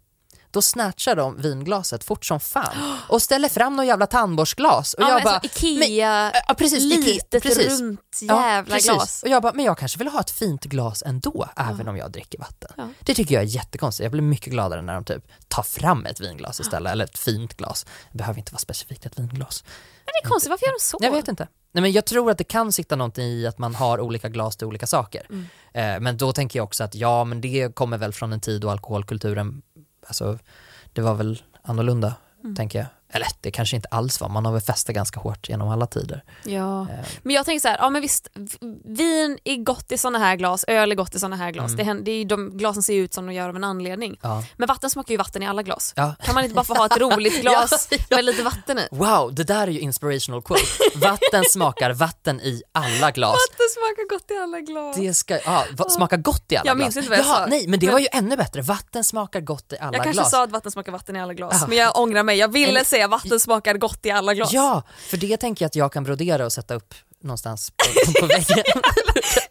[0.52, 5.08] Då snatchar de vinglaset fort som fan och ställer fram någon jävla tandborstglas och Ja,
[5.08, 7.82] jag men bara, alltså, Ikea, ja precis, litet precis.
[7.82, 8.92] runt Ja, jävla precis.
[8.92, 9.24] glas.
[9.24, 12.12] Och jag bara, men jag kanske vill ha ett fint glas ändå, även om jag
[12.12, 12.72] dricker vatten.
[12.78, 12.90] Ja.
[13.00, 14.04] Det tycker jag är jättekonstigt.
[14.04, 17.58] Jag blir mycket gladare när de typ tar fram ett vinglas istället, eller ett fint
[17.58, 17.86] glas.
[18.12, 19.64] Det behöver inte vara specifikt ett vinglas.
[20.06, 20.98] Men det är konstigt, varför gör de så?
[21.02, 21.48] Jag vet inte.
[21.72, 24.58] Nej, men jag tror att det kan sitta någonting i att man har olika glas
[24.58, 25.28] till olika saker.
[25.30, 25.46] Mm.
[25.74, 28.62] Eh, men då tänker jag också att ja, men det kommer väl från en tid
[28.62, 29.62] då alkoholkulturen,
[30.08, 30.40] alltså
[30.94, 32.56] det var väl annorlunda, Mm.
[32.56, 32.88] tänker jag.
[33.16, 36.24] Eller det kanske inte alls var, man har väl festat ganska hårt genom alla tider.
[36.44, 36.82] Ja.
[36.82, 36.88] Eh,
[37.24, 38.28] Men jag tänker så här, ja men visst,
[38.86, 41.66] vin är gott i såna här glas, öl är gott i såna här glas.
[41.66, 41.78] Mm.
[41.78, 44.18] Det, händer, det är ju de glasen ser ut som de gör av en anledning.
[44.22, 44.44] ja.
[44.58, 45.94] Men vatten smakar ju vatten i alla glas.
[45.96, 46.16] Ja.
[46.24, 48.88] Kan man inte bara få ha ett roligt glas Ja, med lite vatten i?
[48.92, 50.62] Wow, det där är ju inspirational quote.
[50.96, 53.32] Vatten smakar vatten i alla glas.
[53.52, 54.96] Vatten smakar gott i alla glas.
[54.98, 56.86] Det ska, ja, va, smaka gott i alla Jag glas.
[56.86, 57.46] minns inte vad jag sa.
[57.46, 58.62] Nej, men det Men- var ju ännu bättre.
[58.62, 60.32] Vatten smakar gott i alla jag kanske glas.
[60.32, 62.38] sa att vatten smakar vatten i alla glas, men jag ångrar mig.
[62.38, 64.54] Jag ville Eller- säga vatten smakar gott i alla glas.
[64.54, 66.94] Ja, för det tänker jag att jag kan brodera och sätta upp
[67.26, 68.46] någonstans på, på väggen.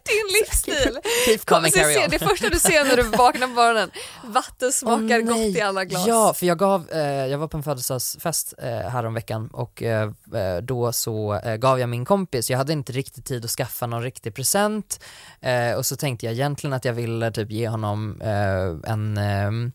[0.05, 0.99] Din livsstil.
[1.25, 3.91] Keep coming, se, carry se, det första du ser när du vaknar på morgonen,
[4.25, 6.07] vatten smakar Åh, gott i alla glas.
[6.07, 10.57] Ja, för jag gav, eh, jag var på en födelsedagsfest eh, häromveckan och eh, eh,
[10.61, 14.03] då så eh, gav jag min kompis, jag hade inte riktigt tid att skaffa någon
[14.03, 14.99] riktig present
[15.41, 19.71] eh, och så tänkte jag egentligen att jag ville typ ge honom eh, en ehm,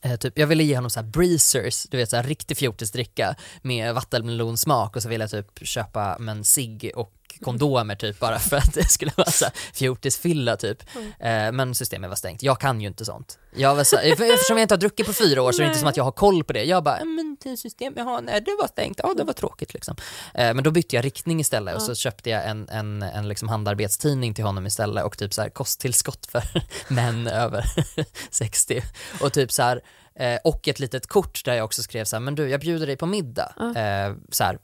[0.00, 3.36] Eh, typ, jag ville ge honom så här breezers, du vet så här riktig fjortisdricka
[3.62, 8.56] med vattenmelonsmak och så ville jag typ köpa men cigg och kondomer typ bara för
[8.56, 10.82] att det skulle vara så fjortisfylla typ.
[11.20, 13.38] Eh, men systemet var stängt, jag kan ju inte sånt.
[13.56, 15.78] Jag var så, eftersom jag inte har druckit på fyra år så är det inte
[15.78, 16.64] som att jag har koll på det.
[16.64, 19.32] Jag bara, "Eh, men det system jag har, nej det var stängt, ja det var
[19.32, 19.96] tråkigt liksom.
[20.34, 23.48] Eh, men då bytte jag riktning istället och så köpte jag en, en, en liksom
[23.48, 26.42] handarbetstidning till honom istället och typ så här kosttillskott för
[26.88, 27.64] män över
[28.30, 28.82] 60
[29.20, 29.80] och typ så här
[30.14, 32.86] eh, och ett litet kort där jag också skrev så här, men du jag bjuder
[32.86, 33.52] dig på middag.
[33.76, 34.58] Eh, så här,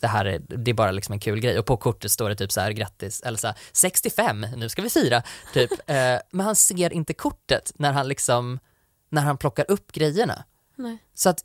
[0.00, 2.36] det här är, det är bara liksom en kul grej och på kortet står det
[2.36, 5.22] typ så här grattis, eller så här 65, nu ska vi fira,
[5.52, 5.70] typ.
[5.88, 8.58] Eh, men han ser inte kortet när han liksom,
[9.08, 10.44] när han plockar upp grejerna.
[10.78, 10.98] Nej.
[11.14, 11.42] Så att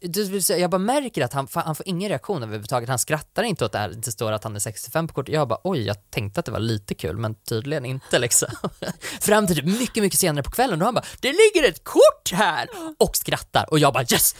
[0.49, 3.77] jag bara märker att han, han får ingen reaktion överhuvudtaget, han skrattar inte åt det
[3.77, 5.33] här, det står att han är 65 på kortet.
[5.33, 8.49] Jag bara oj, jag tänkte att det var lite kul men tydligen inte liksom.
[9.21, 12.31] Fram till typ mycket, mycket senare på kvällen och han bara det ligger ett kort
[12.31, 14.35] här och skrattar och jag bara yes!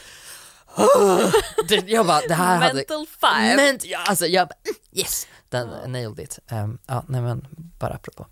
[1.86, 3.56] Jag bara det här hade Mental five.
[3.56, 6.40] men, ja, alltså jag bara, mm, yes, den nailed it.
[6.52, 7.46] Um, ja, nej men
[7.80, 8.26] bara apropå.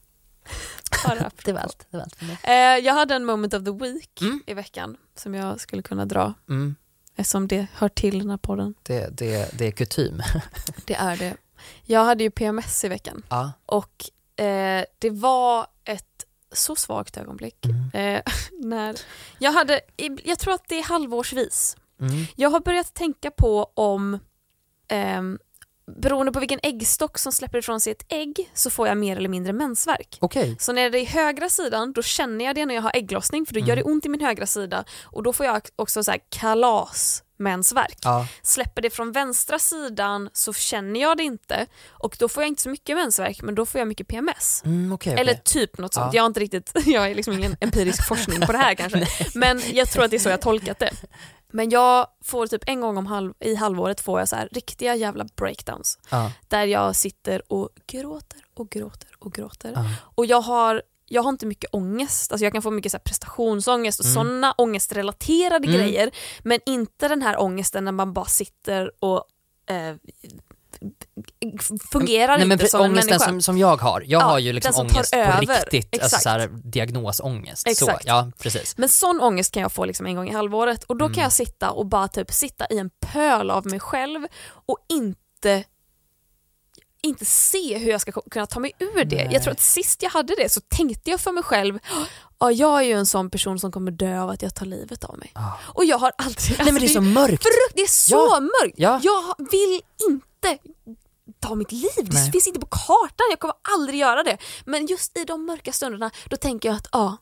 [1.06, 1.32] Bara.
[1.46, 2.38] Det var allt, det var allt för mig.
[2.44, 4.44] Eh, jag hade en moment of the week Mm.
[4.48, 6.76] i veckan som jag skulle kunna dra Mm,
[7.16, 8.74] eftersom det hör till den här podden.
[8.84, 10.22] det, det, det är kutym.
[10.86, 11.36] Det är det.
[11.86, 13.52] Jag hade ju PMS i veckan ja.
[13.66, 14.10] och
[14.44, 17.66] eh, det var ett så svagt ögonblick.
[17.66, 17.90] Mm.
[18.16, 18.22] Eh,
[18.60, 18.96] när
[19.40, 19.82] jag, hade,
[20.24, 21.78] jag tror att det är halvårsvis.
[22.02, 22.26] Mm.
[22.36, 24.20] Jag har börjat tänka på om
[24.88, 25.40] ehm,
[26.02, 29.30] beroende på vilken äggstock som släpper ifrån sig ett ägg så får jag mer eller
[29.30, 30.18] mindre mensvärk.
[30.22, 30.56] Okej.
[30.60, 33.54] Så när det är högra sidan då känner jag det när jag har ägglossning för
[33.54, 33.70] då Mm.
[33.70, 37.24] gör det ont i min högra sida och då får jag också så här kalas
[37.38, 37.98] mensvärk.
[38.04, 38.28] Ja.
[38.42, 42.62] Släpper det från vänstra sidan så känner jag det inte och då får jag inte
[42.62, 44.62] så mycket mensvärk men då får jag mycket PMS.
[44.66, 45.22] Mm, okej, okej.
[45.22, 46.14] Eller typ något sånt.
[46.14, 46.18] Ja.
[46.18, 49.08] Jag har inte riktigt, jag är liksom ingen empirisk forskning på det här kanske.
[49.40, 50.92] Men jag tror att det är så jag tolkat det.
[51.54, 54.96] Men jag får typ en gång om halv, i halvåret får jag så här riktiga
[54.96, 56.00] jävla breakdowns.
[56.12, 59.72] Ja, Där jag sitter och gråter och gråter och gråter.
[59.76, 59.86] ja.
[60.16, 63.04] Och jag har, jag har inte mycket ångest, alltså jag kan få mycket så här
[63.04, 64.14] prestationsångest och Mm.
[64.14, 65.80] sådana ångestrelaterade Mm.
[65.80, 66.12] grejer.
[66.44, 69.24] Men inte den här ångesten när man bara sitter och
[69.74, 69.96] eh,
[71.92, 73.20] fungerar Nej, inte som en människa.
[73.20, 76.24] som, som jag har, jag Ja, har ju liksom tar ångest på riktigt, alltså Exakt.
[76.24, 77.68] så här, diagnosångest.
[77.68, 78.02] Exakt.
[78.02, 78.78] Så, ja, precis.
[78.78, 81.16] Men sån ångest kan jag få liksom en gång i halvåret och då Mm.
[81.16, 84.28] kan jag sitta och bara typ sitta i en pöl av mig själv
[84.66, 85.64] och inte
[87.04, 89.16] inte se hur jag ska kunna ta mig ur det.
[89.16, 89.30] Nej.
[89.32, 91.80] Jag tror att sist jag hade det så tänkte jag för mig själv,
[92.40, 95.04] ja jag är ju en sån person som kommer dö av att jag tar livet
[95.04, 95.32] av mig.
[95.36, 95.52] Ah.
[95.68, 96.58] Och jag har aldrig...
[96.58, 97.44] Nej men det är så mörkt.
[97.44, 98.40] frukt, det är så Ja.
[98.40, 98.76] mörkt.
[98.78, 99.00] Ja.
[99.04, 100.58] Jag vill inte
[101.42, 102.32] ta mitt liv, det Nej.
[102.32, 104.38] finns inte på kartan, jag kommer aldrig göra det.
[104.66, 107.18] Men just i de mörka stunderna, då tänker jag att ja,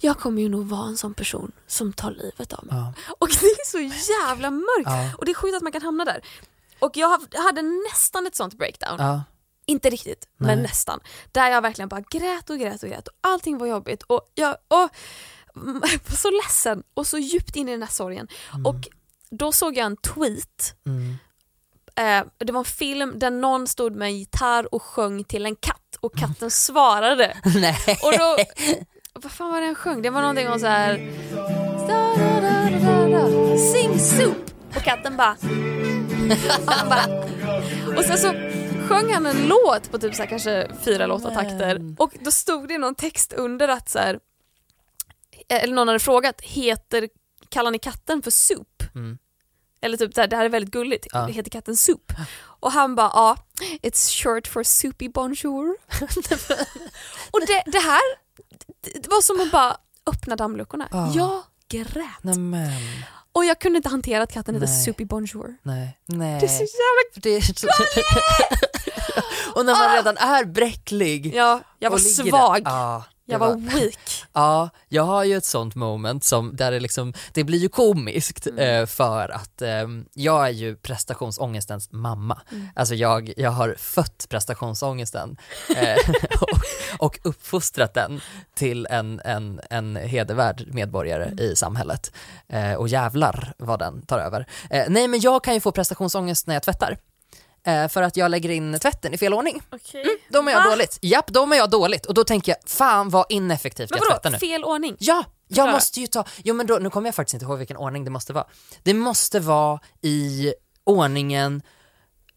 [0.00, 2.76] jag kommer ju nog vara en sån person som tar livet av mig.
[2.76, 2.92] Ja.
[3.18, 3.78] Och det är så
[4.12, 5.10] jävla mörkt Ja.
[5.18, 6.20] och det är sjukt att man kan hamna där.
[6.78, 8.96] Och jag hade nästan ett sånt breakdown.
[8.98, 9.22] Ja.
[9.66, 10.62] Inte riktigt, men Nej.
[10.62, 11.00] nästan.
[11.32, 14.56] Där jag verkligen bara grät och grät och grät och allting var jobbigt och jag
[14.68, 14.88] och,
[15.56, 18.28] mm, var så ledsen och så djupt in i den här sorgen.
[18.64, 18.88] Och
[19.30, 21.16] då såg jag en tweet, Mm.
[21.98, 25.56] Eh, det var en film där någon stod med en gitarr och sjöng till en
[25.56, 27.36] katt och katten svarade.
[27.44, 27.76] Nej.
[28.02, 28.36] Och då,
[29.12, 30.02] vad fan var det han sjöng?
[30.02, 31.10] Det var någonting om så här.
[31.88, 34.50] "Da-da-da-da-da, Sing soup!
[34.76, 35.36] Och katten bara...
[36.66, 37.04] Och, han bara,
[37.98, 38.32] och sen så
[38.88, 42.78] sjöng han en låt på typ så kanske fyra låtar takter och då stod det
[42.78, 44.18] någon text under att så här,
[45.48, 47.08] eller någon hade frågat, heter,
[47.48, 48.82] kallar ni katten för soup?
[48.94, 49.18] Mm.
[49.80, 51.26] Eller typ så här, det här är väldigt gulligt, Ja.
[51.26, 52.12] heter katten soup?
[52.60, 53.36] Och han bara ja,
[53.82, 55.76] it's short for soupy bonjour.
[57.30, 58.00] och det, det här
[58.80, 59.76] det det var som att bara
[60.06, 60.88] öppna dammluckorna.
[60.92, 61.12] Ja.
[61.14, 62.04] Jag grät.
[62.22, 62.70] Nej men,
[63.32, 65.56] Och jag kunde inte hantera att katten hette soupy bonjour.
[65.62, 65.98] nej.
[66.06, 66.40] Nej.
[66.40, 67.02] Det är så jävla...
[67.14, 67.66] Det är så...
[69.58, 71.34] Och när man redan är bräcklig.
[71.34, 72.64] Ja, jag var svag.
[72.64, 73.02] Där.
[73.30, 73.98] Jag var weak.
[74.32, 78.46] Ja, jag har ju ett sånt moment som, där det liksom, det blir ju komiskt
[78.46, 78.58] Mm.
[78.82, 82.40] eh, för att eh, jag är ju prestationsångestens mamma.
[82.52, 82.68] Mm.
[82.74, 85.36] Alltså jag, jag har fött prestationsångesten
[85.76, 85.96] eh,
[86.40, 86.58] och,
[86.98, 88.20] och uppfostrat den
[88.54, 91.38] till en, en, en hedervärd medborgare Mm.
[91.38, 92.12] i samhället.
[92.48, 94.46] Eh, och jävlar vad den tar över.
[94.70, 96.98] Eh, nej men jag kan ju få prestationsångest när jag tvättar.
[97.68, 99.62] Eh, för att jag lägger in tvätten i fel ordning.
[99.70, 100.04] Okej.
[100.28, 100.70] Då mår jag Va?
[100.70, 100.98] dåligt.
[101.02, 102.06] Japp, då mår jag dåligt.
[102.06, 104.38] Och då tänker jag, fan vad ineffektivt Men jag tvättar nu.
[104.38, 104.96] fel ordning?
[104.98, 105.72] Ja, jag Förklara.
[105.72, 108.10] måste ju ta, jo men då, nu kommer jag faktiskt inte ihåg vilken ordning det
[108.10, 108.46] måste vara.
[108.82, 110.52] Det måste vara i
[110.84, 111.62] ordningen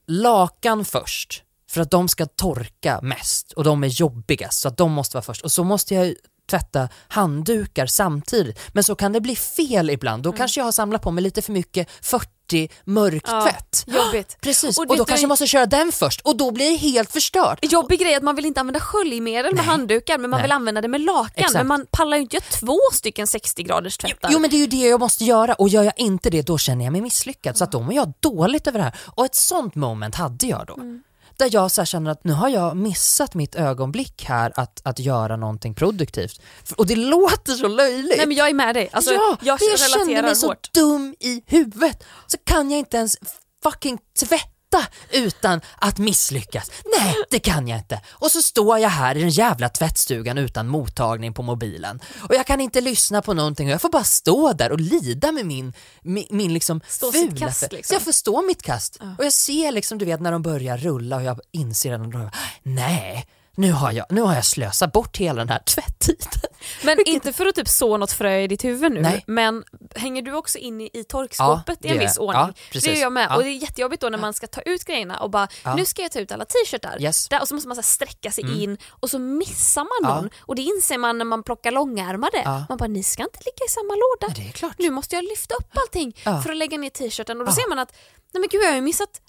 [0.07, 4.91] lakan först, för att de ska torka mest och de är jobbigast, så att de
[4.91, 5.41] måste vara först.
[5.41, 6.15] Och så måste jag ju
[6.49, 8.59] tvätta handdukar samtidigt.
[8.73, 11.41] Men så kan det bli fel ibland, då kanske jag har samlat på mig lite
[11.41, 12.27] för mycket 40
[12.83, 13.83] mörktvätt.
[13.87, 14.37] Ja, jobbigt.
[14.41, 17.11] Precis, Och och, då kanske jag måste köra den först och då blir det helt
[17.11, 17.59] förstört.
[17.61, 20.43] Jobbig grej att man vill inte använda sköljmedel med handdukar men man Nej.
[20.43, 21.31] vill använda det med lakan.
[21.35, 21.53] Exakt.
[21.53, 24.29] Men man pallar ju inte göra två stycken 60 graders tvättar.
[24.31, 26.57] Jo men det är ju det jag måste göra och gör jag inte det då
[26.57, 28.95] känner jag mig misslyckad så att då mår jag dåligt över det här.
[29.05, 30.77] Och ett sånt moment hade jag då.
[31.37, 35.35] Där jag så känner att nu har jag missat mitt ögonblick här att, att göra
[35.35, 36.41] någonting produktivt.
[36.75, 38.17] Och det låter så löjligt.
[38.17, 38.89] Nej men jag är med dig.
[38.91, 40.73] Alltså, ja, jag jag relaterar mig så hårt.
[40.73, 42.03] dum i huvudet.
[42.27, 43.17] Så kan jag inte ens
[43.63, 44.60] fucking tvätta
[45.11, 46.71] utan att misslyckas.
[46.99, 48.01] Nej, det kan jag inte.
[48.09, 51.99] Och så står jag här i den jävla tvättstugan utan mottagning på mobilen.
[52.29, 55.31] Och jag kan inte lyssna på någonting och jag får bara stå där och lida
[55.31, 57.83] med min, min, min liksom Stå fula kast, liksom.
[57.83, 58.99] Så jag får stå mitt kast.
[59.17, 62.29] Och jag ser liksom, du vet när de börjar rulla och jag inser att de
[62.63, 66.27] nej, nu har, jag, nu har jag slösat bort hela den här tvättiden.
[66.83, 69.23] Men inte för att typ så något frö i ditt huvud nu, Nej.
[69.27, 69.63] men
[69.95, 72.55] hänger du också in i, i torkskåpet Ja, i en viss ja, ordning?
[72.71, 72.83] precis.
[72.91, 73.35] det är jag med Ja.
[73.35, 75.75] och det är jättejobbigt då när man ska ta ut grejerna och bara Ja.
[75.75, 77.27] nu ska jag ta ut alla t-shirtar Yes.
[77.41, 80.15] Och så måste man så sträcka sig in och så missar man Ja.
[80.21, 82.41] någon och det inser man när man plockar långärmade.
[82.45, 82.65] Ja.
[82.69, 84.33] Man bara ni ska inte ligga i samma låda.
[84.33, 84.75] Nej, det är klart.
[84.79, 86.41] Nu måste jag lyfta upp allting Ja.
[86.41, 87.55] för att lägga ner t-shirten och då Ja.
[87.55, 87.91] ser man att
[88.33, 89.21] nej men gud jag har ju missat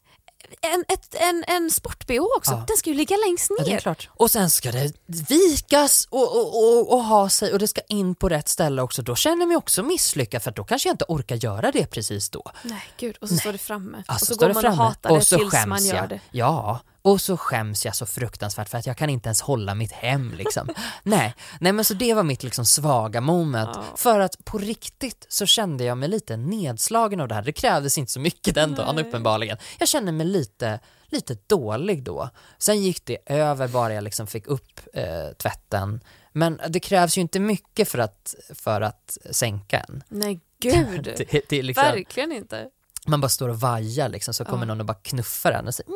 [0.61, 2.65] en, ett, en, en sport-bh också, Ja.
[2.69, 3.79] den ska ju ligga längst Ja, ner.
[3.79, 4.09] klart.
[4.13, 8.15] Och sen ska det vikas och, och, och, och ha sig och det ska in
[8.15, 9.03] på rätt ställe också.
[9.03, 12.31] Då känner jag mig också misslyckad för då kanske jag inte orkar göra det precis
[12.31, 12.51] då.
[12.63, 14.03] nej gud, och så står det framme.
[14.07, 14.77] Alltså, och så står går man och framme.
[14.89, 16.09] hatar det och så tills man gör jag.
[16.09, 16.21] det.
[16.31, 19.93] Ja, och så skäms jag så fruktansvärt för att jag kan inte ens hålla mitt
[19.93, 20.69] hem liksom.
[21.03, 23.71] nej, nej men så det var mitt liksom svaga moment.
[23.75, 23.85] Ja.
[23.97, 27.43] För att på riktigt så kände jag mig lite nedslagen av det här.
[27.43, 29.05] Det krävdes inte så mycket den dagen Nej.
[29.05, 29.59] uppenbarligen.
[29.79, 32.31] Jag kände mig lite, lite dålig då.
[32.59, 36.01] Sen gick det över bara jag liksom fick upp eh, tvätten.
[36.33, 40.03] Men det krävs ju inte mycket för att, för att sänka en.
[40.09, 42.69] Nej gud, Det, det är liksom, verkligen inte.
[43.07, 44.67] man bara står och vajar liksom, så kommer Ja.
[44.67, 45.91] någon och bara knuffar en och säger.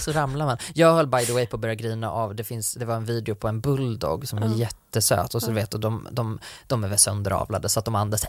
[0.00, 0.58] Så ramlar man.
[0.74, 3.04] Jag höll by the way på att börja grina av, det, finns, det var en
[3.04, 4.54] video på en bulldog som är Ja.
[4.54, 5.54] jättesöt och så Ja.
[5.54, 8.24] vet du, de, de, de är väl sönderavlade så att de andas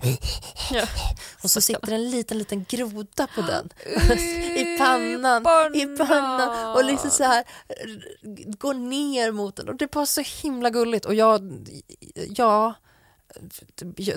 [0.72, 0.86] Ja.
[1.44, 3.70] och så sitter en liten, liten groda på den.
[4.58, 7.44] I pannan, i pannan och liksom så här
[8.58, 11.68] går ner mot den och det bara så himla gulligt och jag,
[12.36, 12.74] ja,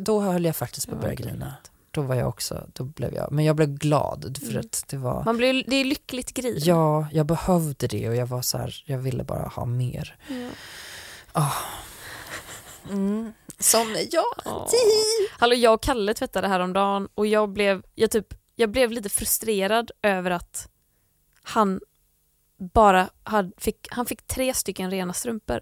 [0.01, 1.55] då höll jag faktiskt på att börja grina.
[1.97, 4.61] Då var jag också, då blev jag, men jag blev glad för Mm.
[4.61, 6.55] att det var, Man blir, det är lyckligt grin.
[6.59, 10.17] ja, jag behövde det och jag var så här, jag ville bara ha mer.
[11.35, 11.53] Ja.
[12.91, 13.33] Mm.
[13.59, 14.25] Som jag.
[14.45, 14.67] Åh.
[15.39, 19.91] Hallå, jag och Kalle tvättade häromdagen och jag blev, jag, typ, jag blev lite frustrerad
[20.03, 20.69] över att
[21.43, 21.81] han
[22.59, 25.61] bara hade, fick, han fick tre stycken rena strumpor.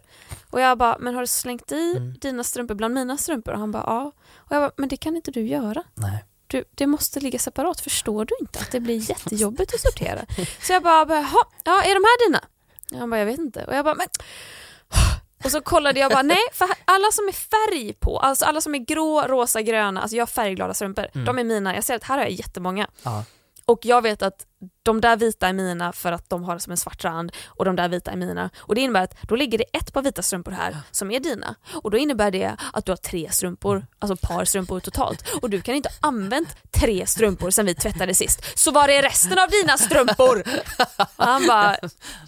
[0.50, 2.14] Och jag bara, men har du slängt i Mm.
[2.20, 3.52] dina strumpor bland mina strumpor?
[3.52, 4.12] Och han bara, ja.
[4.36, 5.82] Och jag bara, men det kan inte du göra.
[5.94, 6.24] Nej.
[6.46, 10.26] Du, det måste ligga separat, förstår du inte att det blir jättejobbigt att sortera?
[10.62, 12.40] Så jag bara, bara "Ha, ja, är de här dina?
[12.92, 13.64] Och Han bara, jag vet inte.
[13.64, 14.06] Och jag bara, men...
[15.44, 18.74] Och så kollade jag bara, nej, för alla som är färg på, alltså alla som
[18.74, 21.24] är grå, rosa, gröna, alltså jag har färgglada strumpor, Mm.
[21.24, 21.74] de är mina.
[21.74, 22.86] Jag ser att här har jag jättemånga.
[23.02, 23.24] Ja.
[23.66, 24.46] Och jag vet att
[24.82, 27.76] de där vita är mina för att de har som en svart rand och de
[27.76, 28.50] där vita är mina.
[28.58, 31.54] Och det innebär att då ligger det ett par vita strumpor här som är dina.
[31.82, 35.28] Och då innebär det att du har tre strumpor, alltså par strumpor totalt.
[35.42, 38.58] Och du kan inte ha använt tre strumpor sen vi tvättade sist.
[38.58, 40.42] Så var är resten av dina strumpor?
[41.16, 41.76] Och han bara,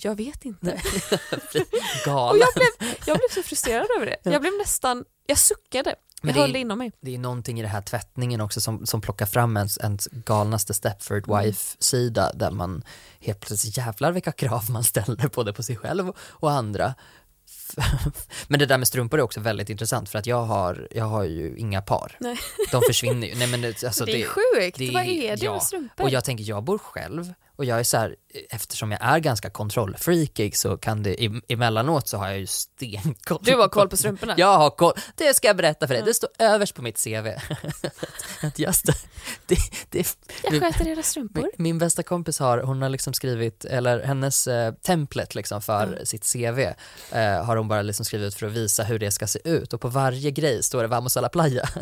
[0.01, 0.81] jag vet inte.
[1.33, 2.41] Och Galen.
[2.41, 4.31] jag blev, jag blev så frustrerad över det.
[4.31, 5.95] Jag blev nästan, jag suckade.
[6.23, 6.93] Men Jag det är- höll det inom mig.
[7.01, 10.75] Det är någonting i det här tvättningen också som, som plockar fram ens, ens galnaste
[10.75, 12.83] Stepford Wife-sida där man
[13.21, 16.95] helt plötsligt jävlar vilka krav man ställer både på sig själv och andra.
[18.49, 21.25] Men det där med strumpor är också väldigt intressant för att jag har, jag har
[21.25, 22.17] ju inga par.
[22.21, 22.39] Nej.
[22.73, 23.35] De försvinner ju.
[23.35, 25.53] Nej, men det, alltså det är sjukt, det vad är det ja.
[25.53, 26.05] med strumpor?
[26.05, 28.17] Och jag tänker, jag bor själv och jag är så här,
[28.51, 33.39] eftersom jag är ganska kontrollfreakig så kan det, em- emellanåt så har jag ju stenkoll.
[33.43, 34.35] Du har koll på strumporna?
[34.37, 37.27] Jag har koll, det ska jag berätta för dig, det står överst på mitt CV.
[38.43, 38.95] att just det,
[39.47, 39.57] det,
[39.91, 41.41] det, Jag sköter era strumpor.
[41.43, 45.87] min, min bästa kompis har, hon har liksom skrivit, eller hennes eh, template liksom för
[45.87, 46.07] Mm.
[46.07, 46.59] sitt CV
[47.13, 49.81] eh, har hon bara liksom skrivit för att visa hur det ska se ut och
[49.81, 51.69] på varje grej står det Vamos a la playa.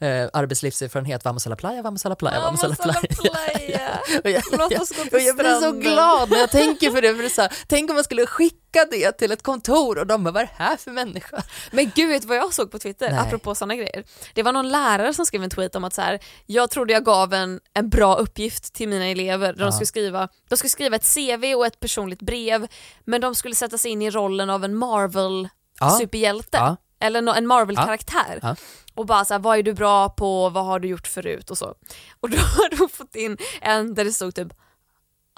[0.00, 4.00] Eh, arbetslivserfarenhet, Vamos a la playa, Vamos a la playa, Vamos a la playa.
[4.52, 5.80] Låt oss gå till och jag blir så stranden.
[5.80, 8.58] glad när jag tänker för det, för det så här, tänk om man skulle skicka
[8.72, 11.42] det till ett kontor och de bara, vad är det här för människa?
[11.70, 13.18] Men gud, vet vad jag såg på Twitter Nej.
[13.18, 14.04] apropå sådana grejer?
[14.34, 17.04] Det var någon lärare som skrev en tweet om att så här, jag trodde jag
[17.04, 19.52] gav en, en bra uppgift till mina elever.
[19.52, 19.72] De, Ja.
[19.72, 22.66] skulle skriva, de skulle skriva ett CV och ett personligt brev
[23.04, 26.56] men de skulle sätta sig in i rollen av en Marvel-superhjälte.
[26.56, 26.76] Ja.
[27.00, 28.38] Eller nå- en Marvel-karaktär.
[28.42, 28.56] Ja.
[28.94, 31.58] Och bara så här, vad är du bra på, vad har du gjort förut och
[31.58, 31.74] så.
[32.20, 34.48] Och då har de fått in en där det stod typ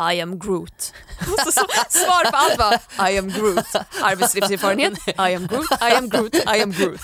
[0.00, 0.92] I am Groot.
[1.44, 3.66] Så, så, svar på allt var I am Groot.
[4.02, 7.00] Arbetslivserfarenhet, I am Groot, I am Groot, I am Groot.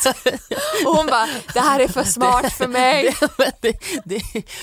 [0.87, 3.17] Och hon bara, det här är för smart för mig.
[3.39, 3.73] Men det,
[4.05, 4.23] det,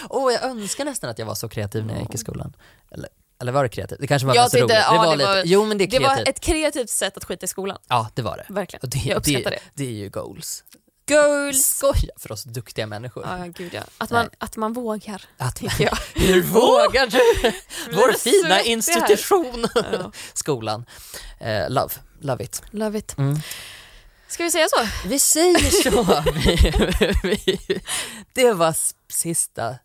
[0.09, 2.53] åh, jag önskar nästan att jag var så kreativ när jag gick i skolan.
[2.91, 3.09] Eller,
[3.41, 3.99] eller var det kreativt?
[3.99, 4.71] Det kanske var Jag mest roligt.
[4.71, 7.17] ja, det var det lite, var- jo men det är Det var ett kreativt sätt
[7.17, 7.77] att skita i skolan.
[7.88, 8.53] Ja, det var det.
[8.53, 8.81] Verkligen.
[8.84, 9.59] Och det, Jag uppskattar det.
[9.73, 9.84] det.
[9.86, 10.63] är ju goals.
[11.08, 11.66] Goals!
[11.66, 13.26] Skoja för oss duktiga människor.
[13.28, 13.84] Ja, gud ja.
[13.97, 14.36] Att man, Nej.
[14.38, 15.97] att man vågar, Att, tycker jag.
[16.22, 17.51] hur vågar du?
[17.95, 20.12] Vår fina institution, Ja.
[20.34, 20.86] skolan.
[21.39, 22.62] Eh, love, love it.
[22.72, 23.18] Love it.
[23.18, 23.39] Mm.
[24.28, 25.08] Ska vi säga så?
[25.08, 26.24] Vi säger så.
[27.24, 27.82] vi, vi,
[28.34, 28.76] det var
[29.14, 29.76] sista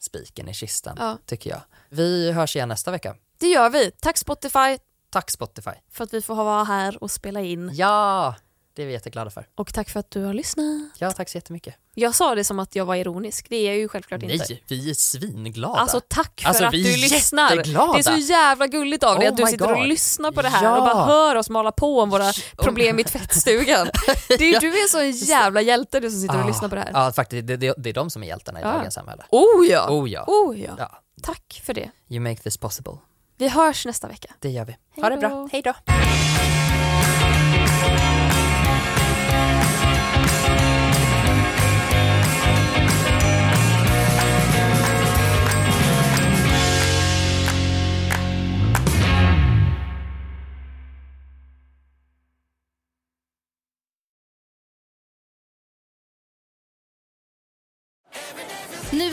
[0.00, 1.18] spiken i kistan, Ja.
[1.26, 1.60] tycker jag.
[1.90, 3.14] Vi hörs igen nästa vecka.
[3.40, 3.90] Det gör vi.
[3.90, 4.78] Tack Spotify
[5.10, 5.70] Tack Spotify.
[5.92, 7.70] för att vi får vara här och spela in.
[7.74, 8.34] Ja,
[8.78, 9.46] det är vi jätteglada för.
[9.54, 10.66] Och tack för att du har lyssnat.
[10.98, 11.74] Ja, tack så jättemycket.
[11.94, 14.36] Jag sa det som att jag var ironisk, det är jag ju självklart inte.
[14.50, 15.74] Nej, vi är svinglada.
[15.78, 17.50] Alltså tack för Alltså, att du lyssnar.
[17.56, 17.92] jätteglada.
[17.92, 19.86] Det är så jävla gulligt av dig Oh att du sitter och God.
[19.88, 20.76] lyssnar på det här Ja.
[20.76, 23.86] och bara hör oss mala på om våra problem i tvättstugan.
[24.28, 26.74] Det är, Du är så en jävla hjälte du som sitter och Ah, lyssnar på
[26.74, 26.90] det här.
[26.94, 27.46] Ja, faktiskt.
[27.46, 28.72] Det, det, det är de som är hjältarna i Ja.
[28.72, 29.24] dagens samhälle.
[29.30, 29.86] Oh ja!
[29.90, 30.24] Oh ja.
[30.26, 30.70] Oh ja.
[30.78, 31.00] ja.
[31.22, 31.90] Tack för det.
[32.08, 32.92] You make this possible.
[33.38, 34.34] Vi hörs nästa vecka.
[34.40, 34.72] Det gör vi.
[34.94, 35.48] Hej Ha det bra.
[35.52, 35.74] Hej då.